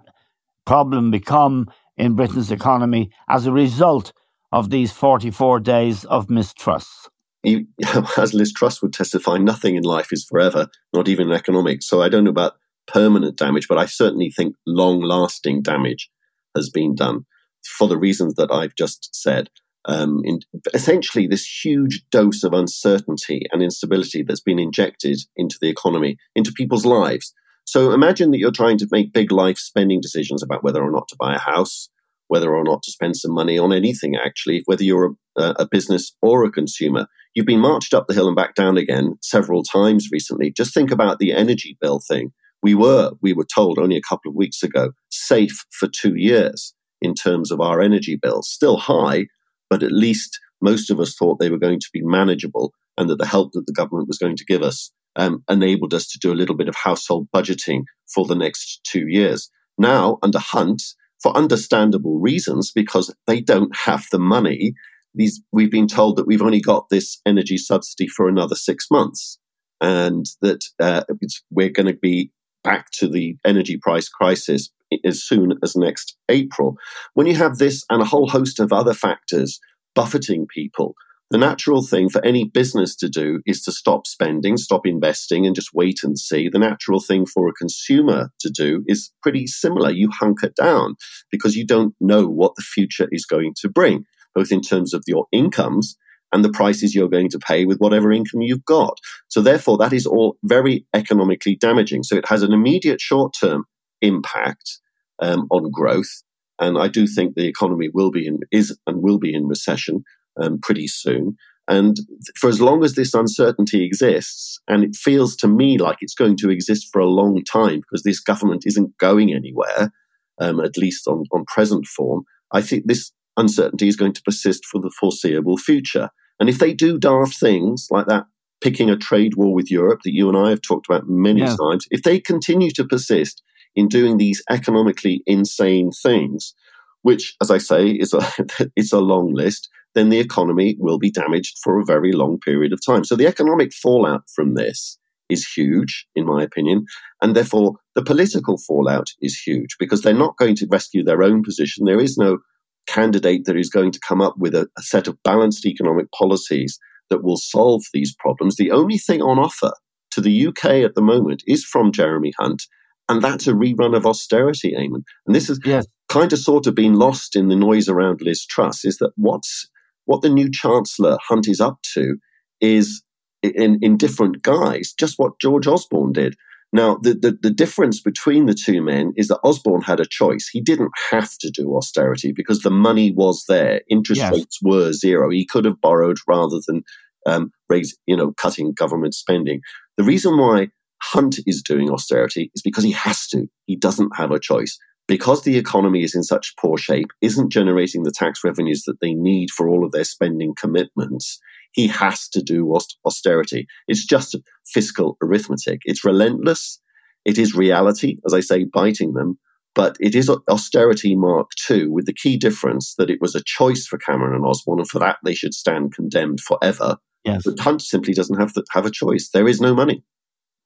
problem 0.64 1.10
become 1.10 1.70
in 1.96 2.14
Britain's 2.14 2.50
economy 2.50 3.10
as 3.28 3.46
a 3.46 3.52
result 3.52 4.12
of 4.52 4.70
these 4.70 4.92
44 4.92 5.60
days 5.60 6.04
of 6.04 6.30
mistrust? 6.30 7.10
as 8.16 8.34
Liz 8.34 8.52
Truss 8.52 8.82
would 8.82 8.92
testify, 8.92 9.38
nothing 9.38 9.76
in 9.76 9.82
life 9.82 10.12
is 10.12 10.24
forever, 10.24 10.68
not 10.92 11.08
even 11.08 11.32
economics. 11.32 11.86
So 11.86 12.02
I 12.02 12.08
don't 12.08 12.24
know 12.24 12.30
about 12.30 12.54
permanent 12.86 13.36
damage, 13.36 13.68
but 13.68 13.78
I 13.78 13.86
certainly 13.86 14.30
think 14.30 14.56
long 14.66 15.00
lasting 15.00 15.62
damage 15.62 16.10
has 16.54 16.70
been 16.70 16.94
done 16.94 17.24
for 17.64 17.88
the 17.88 17.98
reasons 17.98 18.34
that 18.34 18.50
I've 18.50 18.74
just 18.74 19.14
said. 19.14 19.48
Um, 19.86 20.20
in, 20.24 20.40
essentially, 20.74 21.26
this 21.26 21.64
huge 21.64 22.02
dose 22.10 22.42
of 22.44 22.52
uncertainty 22.52 23.46
and 23.50 23.62
instability 23.62 24.22
that's 24.22 24.42
been 24.42 24.58
injected 24.58 25.18
into 25.36 25.56
the 25.60 25.70
economy, 25.70 26.18
into 26.34 26.52
people's 26.52 26.84
lives. 26.84 27.32
So 27.64 27.92
imagine 27.92 28.30
that 28.30 28.38
you're 28.38 28.50
trying 28.50 28.78
to 28.78 28.88
make 28.90 29.12
big 29.12 29.32
life 29.32 29.58
spending 29.58 30.00
decisions 30.00 30.42
about 30.42 30.62
whether 30.62 30.82
or 30.82 30.90
not 30.90 31.08
to 31.08 31.16
buy 31.18 31.34
a 31.34 31.38
house, 31.38 31.88
whether 32.28 32.54
or 32.54 32.64
not 32.64 32.82
to 32.82 32.90
spend 32.90 33.16
some 33.16 33.32
money 33.32 33.58
on 33.58 33.72
anything, 33.72 34.16
actually, 34.16 34.62
whether 34.66 34.84
you're 34.84 35.14
a, 35.36 35.54
a 35.60 35.68
business 35.68 36.14
or 36.20 36.44
a 36.44 36.50
consumer. 36.50 37.06
You've 37.34 37.46
been 37.46 37.60
marched 37.60 37.94
up 37.94 38.06
the 38.06 38.14
hill 38.14 38.26
and 38.26 38.36
back 38.36 38.54
down 38.54 38.76
again 38.76 39.16
several 39.22 39.62
times 39.62 40.08
recently. 40.12 40.50
Just 40.50 40.74
think 40.74 40.90
about 40.90 41.18
the 41.18 41.32
energy 41.32 41.78
bill 41.80 42.00
thing. 42.00 42.32
We 42.62 42.74
were, 42.74 43.12
we 43.22 43.32
were 43.32 43.46
told 43.46 43.78
only 43.78 43.96
a 43.96 44.02
couple 44.02 44.30
of 44.30 44.36
weeks 44.36 44.62
ago, 44.62 44.90
safe 45.10 45.64
for 45.70 45.88
two 45.88 46.14
years 46.16 46.74
in 47.00 47.14
terms 47.14 47.50
of 47.50 47.60
our 47.60 47.80
energy 47.80 48.16
bills. 48.16 48.48
Still 48.48 48.76
high, 48.76 49.26
but 49.68 49.82
at 49.82 49.92
least 49.92 50.38
most 50.60 50.90
of 50.90 51.00
us 51.00 51.14
thought 51.14 51.38
they 51.38 51.50
were 51.50 51.58
going 51.58 51.80
to 51.80 51.90
be 51.92 52.02
manageable 52.02 52.72
and 52.98 53.08
that 53.08 53.18
the 53.18 53.26
help 53.26 53.52
that 53.52 53.66
the 53.66 53.72
government 53.72 54.08
was 54.08 54.18
going 54.18 54.36
to 54.36 54.44
give 54.44 54.62
us 54.62 54.92
um, 55.16 55.42
enabled 55.50 55.94
us 55.94 56.06
to 56.08 56.18
do 56.18 56.32
a 56.32 56.36
little 56.36 56.56
bit 56.56 56.68
of 56.68 56.76
household 56.76 57.28
budgeting 57.34 57.82
for 58.14 58.26
the 58.26 58.34
next 58.34 58.80
two 58.84 59.08
years. 59.08 59.50
Now, 59.78 60.18
under 60.22 60.38
Hunt, 60.38 60.82
for 61.22 61.36
understandable 61.36 62.18
reasons, 62.20 62.72
because 62.72 63.14
they 63.26 63.40
don't 63.40 63.74
have 63.76 64.06
the 64.12 64.18
money, 64.18 64.74
these 65.14 65.42
we've 65.52 65.70
been 65.70 65.88
told 65.88 66.16
that 66.16 66.26
we've 66.26 66.42
only 66.42 66.60
got 66.60 66.88
this 66.88 67.20
energy 67.26 67.58
subsidy 67.58 68.06
for 68.06 68.28
another 68.28 68.54
six 68.54 68.86
months, 68.90 69.38
and 69.80 70.26
that 70.42 70.64
uh, 70.78 71.02
we're 71.50 71.70
going 71.70 71.86
to 71.86 71.98
be 72.00 72.30
back 72.62 72.90
to 72.92 73.08
the 73.08 73.36
energy 73.44 73.78
price 73.78 74.08
crisis 74.08 74.70
as 75.04 75.22
soon 75.22 75.54
as 75.62 75.76
next 75.76 76.16
April. 76.28 76.76
When 77.14 77.26
you 77.26 77.36
have 77.36 77.58
this 77.58 77.84
and 77.90 78.02
a 78.02 78.06
whole 78.06 78.28
host 78.28 78.60
of 78.60 78.72
other 78.72 78.94
factors 78.94 79.60
buffeting 79.94 80.46
people, 80.46 80.94
the 81.30 81.38
natural 81.38 81.86
thing 81.86 82.08
for 82.08 82.24
any 82.24 82.44
business 82.44 82.96
to 82.96 83.08
do 83.08 83.40
is 83.46 83.62
to 83.62 83.70
stop 83.70 84.08
spending, 84.08 84.56
stop 84.56 84.84
investing, 84.84 85.46
and 85.46 85.54
just 85.54 85.70
wait 85.72 86.00
and 86.02 86.18
see. 86.18 86.48
The 86.48 86.58
natural 86.58 86.98
thing 86.98 87.24
for 87.24 87.48
a 87.48 87.52
consumer 87.52 88.30
to 88.40 88.50
do 88.50 88.82
is 88.88 89.12
pretty 89.22 89.46
similar. 89.46 89.92
You 89.92 90.10
hunker 90.10 90.50
down 90.60 90.96
because 91.30 91.54
you 91.54 91.64
don't 91.64 91.94
know 92.00 92.26
what 92.26 92.56
the 92.56 92.62
future 92.62 93.06
is 93.12 93.26
going 93.26 93.54
to 93.60 93.68
bring, 93.68 94.06
both 94.34 94.50
in 94.50 94.60
terms 94.60 94.92
of 94.92 95.04
your 95.06 95.26
incomes 95.30 95.96
and 96.32 96.44
the 96.44 96.50
prices 96.50 96.96
you're 96.96 97.08
going 97.08 97.28
to 97.28 97.38
pay 97.38 97.64
with 97.64 97.78
whatever 97.78 98.10
income 98.10 98.40
you've 98.40 98.64
got. 98.64 98.98
So, 99.28 99.40
therefore, 99.40 99.78
that 99.78 99.92
is 99.92 100.06
all 100.06 100.36
very 100.42 100.84
economically 100.94 101.54
damaging. 101.54 102.02
So, 102.02 102.16
it 102.16 102.26
has 102.26 102.42
an 102.42 102.52
immediate 102.52 103.00
short 103.00 103.34
term 103.40 103.66
impact 104.00 104.78
um, 105.20 105.46
on 105.50 105.70
growth. 105.70 106.22
And 106.58 106.78
I 106.78 106.88
do 106.88 107.06
think 107.06 107.34
the 107.34 107.46
economy 107.46 107.88
will 107.92 108.10
be 108.10 108.26
in, 108.26 108.40
is 108.52 108.76
and 108.86 109.02
will 109.02 109.18
be 109.18 109.34
in 109.34 109.46
recession 109.46 110.04
um, 110.40 110.58
pretty 110.60 110.88
soon. 110.88 111.36
And 111.68 111.96
for 112.36 112.48
as 112.48 112.60
long 112.60 112.82
as 112.82 112.94
this 112.94 113.14
uncertainty 113.14 113.84
exists, 113.84 114.58
and 114.66 114.82
it 114.82 114.96
feels 114.96 115.36
to 115.36 115.48
me 115.48 115.78
like 115.78 115.98
it's 116.00 116.14
going 116.14 116.36
to 116.38 116.50
exist 116.50 116.88
for 116.92 117.00
a 117.00 117.08
long 117.08 117.42
time 117.44 117.80
because 117.80 118.02
this 118.02 118.20
government 118.20 118.64
isn't 118.66 118.98
going 118.98 119.32
anywhere, 119.32 119.92
um, 120.40 120.58
at 120.60 120.76
least 120.76 121.06
on, 121.06 121.24
on 121.32 121.44
present 121.46 121.86
form, 121.86 122.24
I 122.52 122.60
think 122.60 122.86
this 122.86 123.12
uncertainty 123.36 123.86
is 123.86 123.96
going 123.96 124.14
to 124.14 124.22
persist 124.22 124.64
for 124.66 124.80
the 124.80 124.92
foreseeable 124.98 125.58
future. 125.58 126.10
And 126.40 126.48
if 126.48 126.58
they 126.58 126.74
do 126.74 126.98
daft 126.98 127.38
things 127.38 127.86
like 127.90 128.06
that, 128.06 128.24
picking 128.60 128.90
a 128.90 128.96
trade 128.96 129.36
war 129.36 129.54
with 129.54 129.70
Europe 129.70 130.00
that 130.04 130.12
you 130.12 130.28
and 130.28 130.36
I 130.36 130.50
have 130.50 130.62
talked 130.62 130.88
about 130.88 131.08
many 131.08 131.40
yeah. 131.40 131.54
times, 131.56 131.86
if 131.90 132.02
they 132.02 132.18
continue 132.18 132.70
to 132.72 132.84
persist 132.84 133.42
in 133.74 133.88
doing 133.88 134.16
these 134.16 134.42
economically 134.50 135.22
insane 135.26 135.90
things, 135.90 136.54
which, 137.02 137.34
as 137.40 137.50
I 137.50 137.58
say, 137.58 137.88
is 137.88 138.12
a, 138.12 138.20
it's 138.76 138.92
a 138.92 139.00
long 139.00 139.32
list, 139.32 139.68
then 139.94 140.08
the 140.08 140.20
economy 140.20 140.76
will 140.78 140.98
be 140.98 141.10
damaged 141.10 141.58
for 141.62 141.80
a 141.80 141.84
very 141.84 142.12
long 142.12 142.38
period 142.38 142.72
of 142.72 142.84
time. 142.84 143.04
So 143.04 143.16
the 143.16 143.26
economic 143.26 143.72
fallout 143.72 144.24
from 144.34 144.54
this 144.54 144.98
is 145.28 145.46
huge, 145.46 146.06
in 146.14 146.26
my 146.26 146.42
opinion. 146.42 146.84
And 147.22 147.34
therefore, 147.34 147.76
the 147.94 148.02
political 148.02 148.58
fallout 148.58 149.10
is 149.20 149.38
huge 149.38 149.76
because 149.78 150.02
they're 150.02 150.14
not 150.14 150.36
going 150.36 150.56
to 150.56 150.66
rescue 150.68 151.04
their 151.04 151.22
own 151.22 151.42
position. 151.42 151.84
There 151.84 152.00
is 152.00 152.16
no 152.16 152.38
candidate 152.86 153.44
that 153.44 153.56
is 153.56 153.70
going 153.70 153.92
to 153.92 154.00
come 154.06 154.20
up 154.20 154.34
with 154.38 154.54
a, 154.54 154.68
a 154.76 154.82
set 154.82 155.06
of 155.06 155.22
balanced 155.22 155.66
economic 155.66 156.10
policies 156.12 156.78
that 157.08 157.22
will 157.22 157.36
solve 157.36 157.82
these 157.92 158.14
problems. 158.18 158.56
The 158.56 158.70
only 158.70 158.98
thing 158.98 159.22
on 159.22 159.38
offer 159.38 159.72
to 160.12 160.20
the 160.20 160.46
UK 160.48 160.64
at 160.64 160.94
the 160.94 161.02
moment 161.02 161.42
is 161.46 161.64
from 161.64 161.92
Jeremy 161.92 162.32
Hunt, 162.38 162.64
and 163.10 163.20
that's 163.22 163.48
a 163.48 163.52
rerun 163.52 163.96
of 163.96 164.06
austerity, 164.06 164.72
Eamon. 164.72 165.02
And 165.26 165.34
this 165.34 165.48
has 165.48 165.58
yes. 165.64 165.84
kind 166.08 166.32
of 166.32 166.38
sort 166.38 166.68
of 166.68 166.76
been 166.76 166.94
lost 166.94 167.34
in 167.34 167.48
the 167.48 167.56
noise 167.56 167.88
around 167.88 168.20
Liz 168.22 168.46
Truss 168.46 168.84
is 168.84 168.98
that 168.98 169.10
what's 169.16 169.68
what 170.04 170.22
the 170.22 170.28
new 170.28 170.48
Chancellor 170.48 171.18
Hunt 171.28 171.48
is 171.48 171.60
up 171.60 171.82
to 171.94 172.18
is 172.60 173.02
in, 173.42 173.78
in 173.82 173.96
different 173.96 174.42
guise, 174.42 174.92
just 174.92 175.18
what 175.18 175.40
George 175.40 175.66
Osborne 175.66 176.12
did. 176.12 176.36
Now, 176.72 176.98
the, 177.02 177.14
the, 177.14 177.36
the, 177.42 177.50
difference 177.50 178.00
between 178.00 178.46
the 178.46 178.54
two 178.54 178.80
men 178.80 179.12
is 179.16 179.26
that 179.26 179.40
Osborne 179.42 179.82
had 179.82 179.98
a 179.98 180.06
choice. 180.06 180.48
He 180.48 180.60
didn't 180.60 180.92
have 181.10 181.36
to 181.38 181.50
do 181.50 181.76
austerity 181.76 182.32
because 182.32 182.60
the 182.60 182.70
money 182.70 183.10
was 183.10 183.44
there. 183.48 183.80
Interest 183.90 184.20
yes. 184.20 184.32
rates 184.32 184.58
were 184.62 184.92
zero. 184.92 185.30
He 185.30 185.44
could 185.44 185.64
have 185.64 185.80
borrowed 185.80 186.18
rather 186.28 186.60
than 186.64 186.84
um, 187.26 187.50
raise, 187.68 187.96
you 188.06 188.16
know, 188.16 188.32
cutting 188.36 188.72
government 188.72 189.14
spending. 189.14 189.62
The 189.96 190.04
reason 190.04 190.38
why 190.38 190.68
Hunt 191.02 191.38
is 191.46 191.62
doing 191.62 191.90
austerity 191.90 192.50
is 192.54 192.62
because 192.62 192.84
he 192.84 192.92
has 192.92 193.26
to. 193.28 193.46
He 193.66 193.76
doesn't 193.76 194.16
have 194.16 194.30
a 194.30 194.40
choice. 194.40 194.78
Because 195.08 195.42
the 195.42 195.56
economy 195.56 196.04
is 196.04 196.14
in 196.14 196.22
such 196.22 196.54
poor 196.56 196.78
shape, 196.78 197.08
isn't 197.20 197.50
generating 197.50 198.04
the 198.04 198.12
tax 198.12 198.44
revenues 198.44 198.84
that 198.84 199.00
they 199.00 199.12
need 199.12 199.50
for 199.50 199.68
all 199.68 199.84
of 199.84 199.90
their 199.90 200.04
spending 200.04 200.54
commitments, 200.54 201.40
he 201.72 201.88
has 201.88 202.28
to 202.28 202.42
do 202.42 202.76
austerity. 203.04 203.66
It's 203.88 204.04
just 204.04 204.36
fiscal 204.66 205.16
arithmetic. 205.22 205.80
It's 205.84 206.04
relentless. 206.04 206.80
It 207.24 207.38
is 207.38 207.54
reality, 207.54 208.18
as 208.26 208.34
I 208.34 208.40
say, 208.40 208.64
biting 208.64 209.14
them. 209.14 209.38
But 209.74 209.96
it 210.00 210.14
is 210.14 210.30
austerity 210.48 211.14
mark 211.14 211.50
two, 211.56 211.92
with 211.92 212.06
the 212.06 212.14
key 212.14 212.36
difference 212.36 212.94
that 212.96 213.10
it 213.10 213.20
was 213.20 213.34
a 213.34 213.42
choice 213.44 213.86
for 213.86 213.98
Cameron 213.98 214.34
and 214.34 214.44
Osborne, 214.44 214.80
and 214.80 214.88
for 214.88 214.98
that 214.98 215.18
they 215.24 215.34
should 215.34 215.54
stand 215.54 215.94
condemned 215.94 216.40
forever. 216.40 216.98
Yes. 217.24 217.42
But 217.44 217.60
Hunt 217.60 217.82
simply 217.82 218.14
doesn't 218.14 218.40
have, 218.40 218.52
to, 218.54 218.64
have 218.72 218.86
a 218.86 218.90
choice. 218.90 219.30
There 219.32 219.46
is 219.46 219.60
no 219.60 219.74
money. 219.74 220.02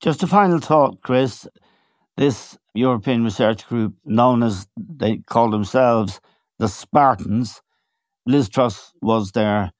Just 0.01 0.23
a 0.23 0.27
final 0.27 0.59
thought, 0.59 1.01
Chris. 1.01 1.47
This 2.17 2.57
European 2.73 3.23
research 3.23 3.67
group, 3.67 3.95
known 4.05 4.43
as 4.43 4.67
they 4.77 5.17
call 5.17 5.49
themselves 5.49 6.21
the 6.59 6.67
Spartans, 6.67 7.61
Liz 8.25 8.49
Truss 8.49 8.93
was 9.01 9.31
their 9.31 9.71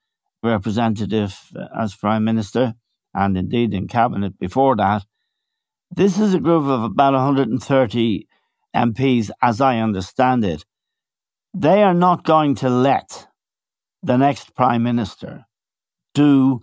representative 0.43 1.37
uh, 1.55 1.67
as 1.79 1.95
Prime 1.95 2.23
Minister 2.23 2.73
and 3.13 3.37
indeed 3.37 3.73
in 3.73 3.87
Cabinet 3.87 4.37
before 4.37 4.75
that. 4.75 5.03
This 5.89 6.19
is 6.19 6.33
a 6.33 6.39
group 6.39 6.65
of 6.65 6.83
about 6.83 7.13
130 7.13 8.27
MPs, 8.75 9.31
as 9.41 9.61
I 9.61 9.79
understand 9.79 10.43
it. 10.43 10.65
They 11.53 11.81
are 11.83 11.93
not 11.93 12.25
going 12.25 12.55
to 12.55 12.69
let 12.69 13.27
the 14.03 14.17
next 14.17 14.53
Prime 14.53 14.83
Minister 14.83 15.45
do 16.13 16.59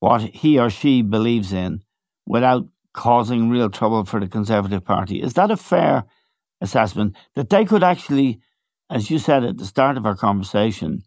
what 0.00 0.22
he 0.22 0.58
or 0.58 0.70
she 0.70 1.02
believes 1.02 1.52
in 1.52 1.82
without 2.26 2.66
causing 2.92 3.50
real 3.50 3.70
trouble 3.70 4.04
for 4.04 4.20
the 4.20 4.28
Conservative 4.28 4.84
Party. 4.84 5.22
Is 5.22 5.34
that 5.34 5.50
a 5.50 5.56
fair 5.56 6.04
assessment 6.60 7.16
that 7.34 7.50
they 7.50 7.64
could 7.64 7.82
actually, 7.82 8.40
as 8.90 9.10
you 9.10 9.18
said 9.18 9.44
at 9.44 9.58
the 9.58 9.66
start 9.66 9.96
of 9.96 10.06
our 10.06 10.16
conversation, 10.16 11.02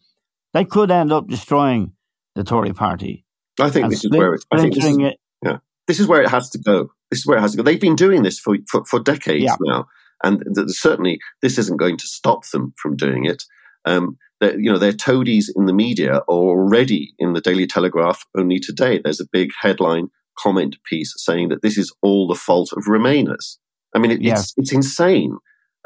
they 0.53 0.65
could 0.65 0.91
end 0.91 1.11
up 1.11 1.27
destroying 1.27 1.93
the 2.35 2.43
Tory 2.43 2.73
party 2.73 3.23
I 3.59 3.69
think 3.69 3.89
this 3.89 4.03
is 4.03 4.11
where 4.11 4.33
it, 4.33 4.45
I 4.51 4.59
think 4.59 4.75
this 4.75 4.85
is, 4.85 4.97
it. 4.97 5.19
Yeah, 5.43 5.57
this 5.87 5.99
is 5.99 6.07
where 6.07 6.21
it 6.21 6.29
has 6.29 6.49
to 6.51 6.57
go. 6.57 6.89
This 7.11 7.19
is 7.19 7.27
where 7.27 7.37
it 7.37 7.41
has 7.41 7.51
to 7.51 7.57
go. 7.57 7.63
They've 7.63 7.79
been 7.79 7.95
doing 7.95 8.23
this 8.23 8.39
for 8.39 8.57
for, 8.67 8.83
for 8.85 8.99
decades 8.99 9.43
yeah. 9.43 9.55
now, 9.59 9.87
and 10.23 10.43
th- 10.55 10.69
certainly 10.69 11.19
this 11.41 11.57
isn't 11.57 11.77
going 11.77 11.97
to 11.97 12.07
stop 12.07 12.47
them 12.49 12.73
from 12.77 12.95
doing 12.95 13.25
it. 13.25 13.43
Um, 13.85 14.17
you 14.41 14.71
know, 14.71 14.77
their 14.77 14.93
toadies 14.93 15.51
in 15.55 15.67
the 15.67 15.73
media 15.73 16.17
are 16.17 16.23
already 16.27 17.13
in 17.17 17.33
the 17.33 17.41
Daily 17.41 17.67
Telegraph. 17.67 18.25
Only 18.35 18.59
today, 18.59 18.99
there's 19.01 19.21
a 19.21 19.27
big 19.31 19.51
headline 19.61 20.09
comment 20.37 20.77
piece 20.89 21.13
saying 21.17 21.49
that 21.49 21.61
this 21.61 21.77
is 21.77 21.93
all 22.01 22.27
the 22.27 22.35
fault 22.35 22.71
of 22.73 22.85
Remainers. 22.85 23.57
I 23.95 23.99
mean, 23.99 24.11
it, 24.11 24.21
yes. 24.21 24.41
it's, 24.41 24.53
it's 24.57 24.73
insane. 24.73 25.37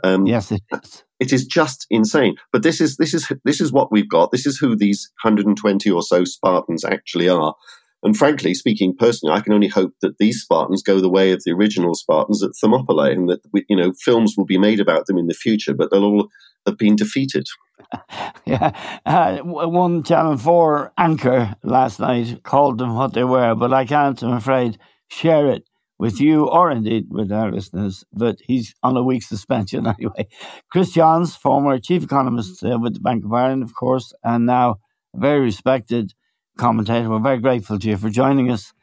Um, 0.03 0.25
yes, 0.25 0.51
it 0.51 0.61
is. 0.71 1.03
It 1.19 1.33
is 1.33 1.45
just 1.45 1.87
insane. 1.89 2.35
But 2.51 2.63
this 2.63 2.79
is 2.79 2.97
this 2.97 3.13
is 3.13 3.31
this 3.43 3.59
is 3.59 3.71
what 3.71 3.91
we've 3.91 4.09
got. 4.09 4.31
This 4.31 4.45
is 4.45 4.57
who 4.57 4.75
these 4.75 5.09
120 5.23 5.89
or 5.89 6.03
so 6.03 6.23
Spartans 6.23 6.85
actually 6.85 7.27
are. 7.27 7.55
And 8.03 8.15
frankly, 8.15 8.53
speaking 8.53 8.95
personally, 8.95 9.35
I 9.35 9.41
can 9.41 9.53
only 9.53 9.67
hope 9.67 9.93
that 10.01 10.19
these 10.19 10.41
Spartans 10.41 10.83
go 10.83 10.99
the 10.99 11.09
way 11.09 11.31
of 11.31 11.41
the 11.43 11.51
original 11.51 11.95
Spartans 11.95 12.43
at 12.43 12.51
Thermopylae, 12.61 13.13
and 13.13 13.27
that 13.29 13.41
you 13.67 13.75
know 13.75 13.93
films 14.03 14.35
will 14.37 14.45
be 14.45 14.59
made 14.59 14.79
about 14.79 15.07
them 15.07 15.17
in 15.17 15.27
the 15.27 15.33
future, 15.33 15.73
but 15.73 15.89
they'll 15.89 16.03
all 16.03 16.29
have 16.67 16.77
been 16.77 16.95
defeated. 16.95 17.47
yeah, 18.45 18.99
uh, 19.05 19.37
one 19.39 20.03
Channel 20.03 20.37
Four 20.37 20.91
anchor 20.97 21.55
last 21.63 21.99
night 21.99 22.43
called 22.43 22.77
them 22.77 22.95
what 22.95 23.13
they 23.13 23.23
were, 23.23 23.55
but 23.55 23.73
I 23.73 23.85
can't, 23.85 24.21
I'm 24.23 24.33
afraid, 24.33 24.77
share 25.07 25.47
it 25.47 25.67
with 25.99 26.19
you 26.19 26.47
or 26.47 26.69
indeed 26.69 27.07
with 27.09 27.31
our 27.31 27.51
listeners, 27.51 28.03
but 28.13 28.37
he's 28.45 28.75
on 28.83 28.97
a 28.97 29.03
week's 29.03 29.27
suspension 29.27 29.87
anyway. 29.99 30.27
Chris 30.71 30.91
Johns, 30.91 31.35
former 31.35 31.79
chief 31.79 32.03
economist 32.03 32.63
uh, 32.63 32.77
with 32.79 32.95
the 32.95 32.99
Bank 32.99 33.25
of 33.25 33.33
Ireland, 33.33 33.63
of 33.63 33.73
course, 33.73 34.13
and 34.23 34.45
now 34.45 34.77
a 35.15 35.19
very 35.19 35.39
respected 35.39 36.13
commentator. 36.57 37.09
We're 37.09 37.19
very 37.19 37.39
grateful 37.39 37.79
to 37.79 37.89
you 37.89 37.97
for 37.97 38.09
joining 38.09 38.51
us. 38.51 38.73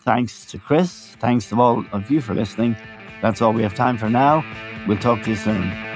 Thanks 0.00 0.46
to 0.46 0.58
Chris. 0.58 1.16
Thanks 1.20 1.48
to 1.48 1.60
all 1.60 1.84
of 1.92 2.10
you 2.10 2.20
for 2.20 2.34
listening. 2.34 2.76
That's 3.22 3.42
all 3.42 3.52
we 3.52 3.62
have 3.62 3.74
time 3.74 3.98
for 3.98 4.08
now. 4.08 4.44
We'll 4.86 4.98
talk 4.98 5.22
to 5.24 5.30
you 5.30 5.36
soon. 5.36 5.95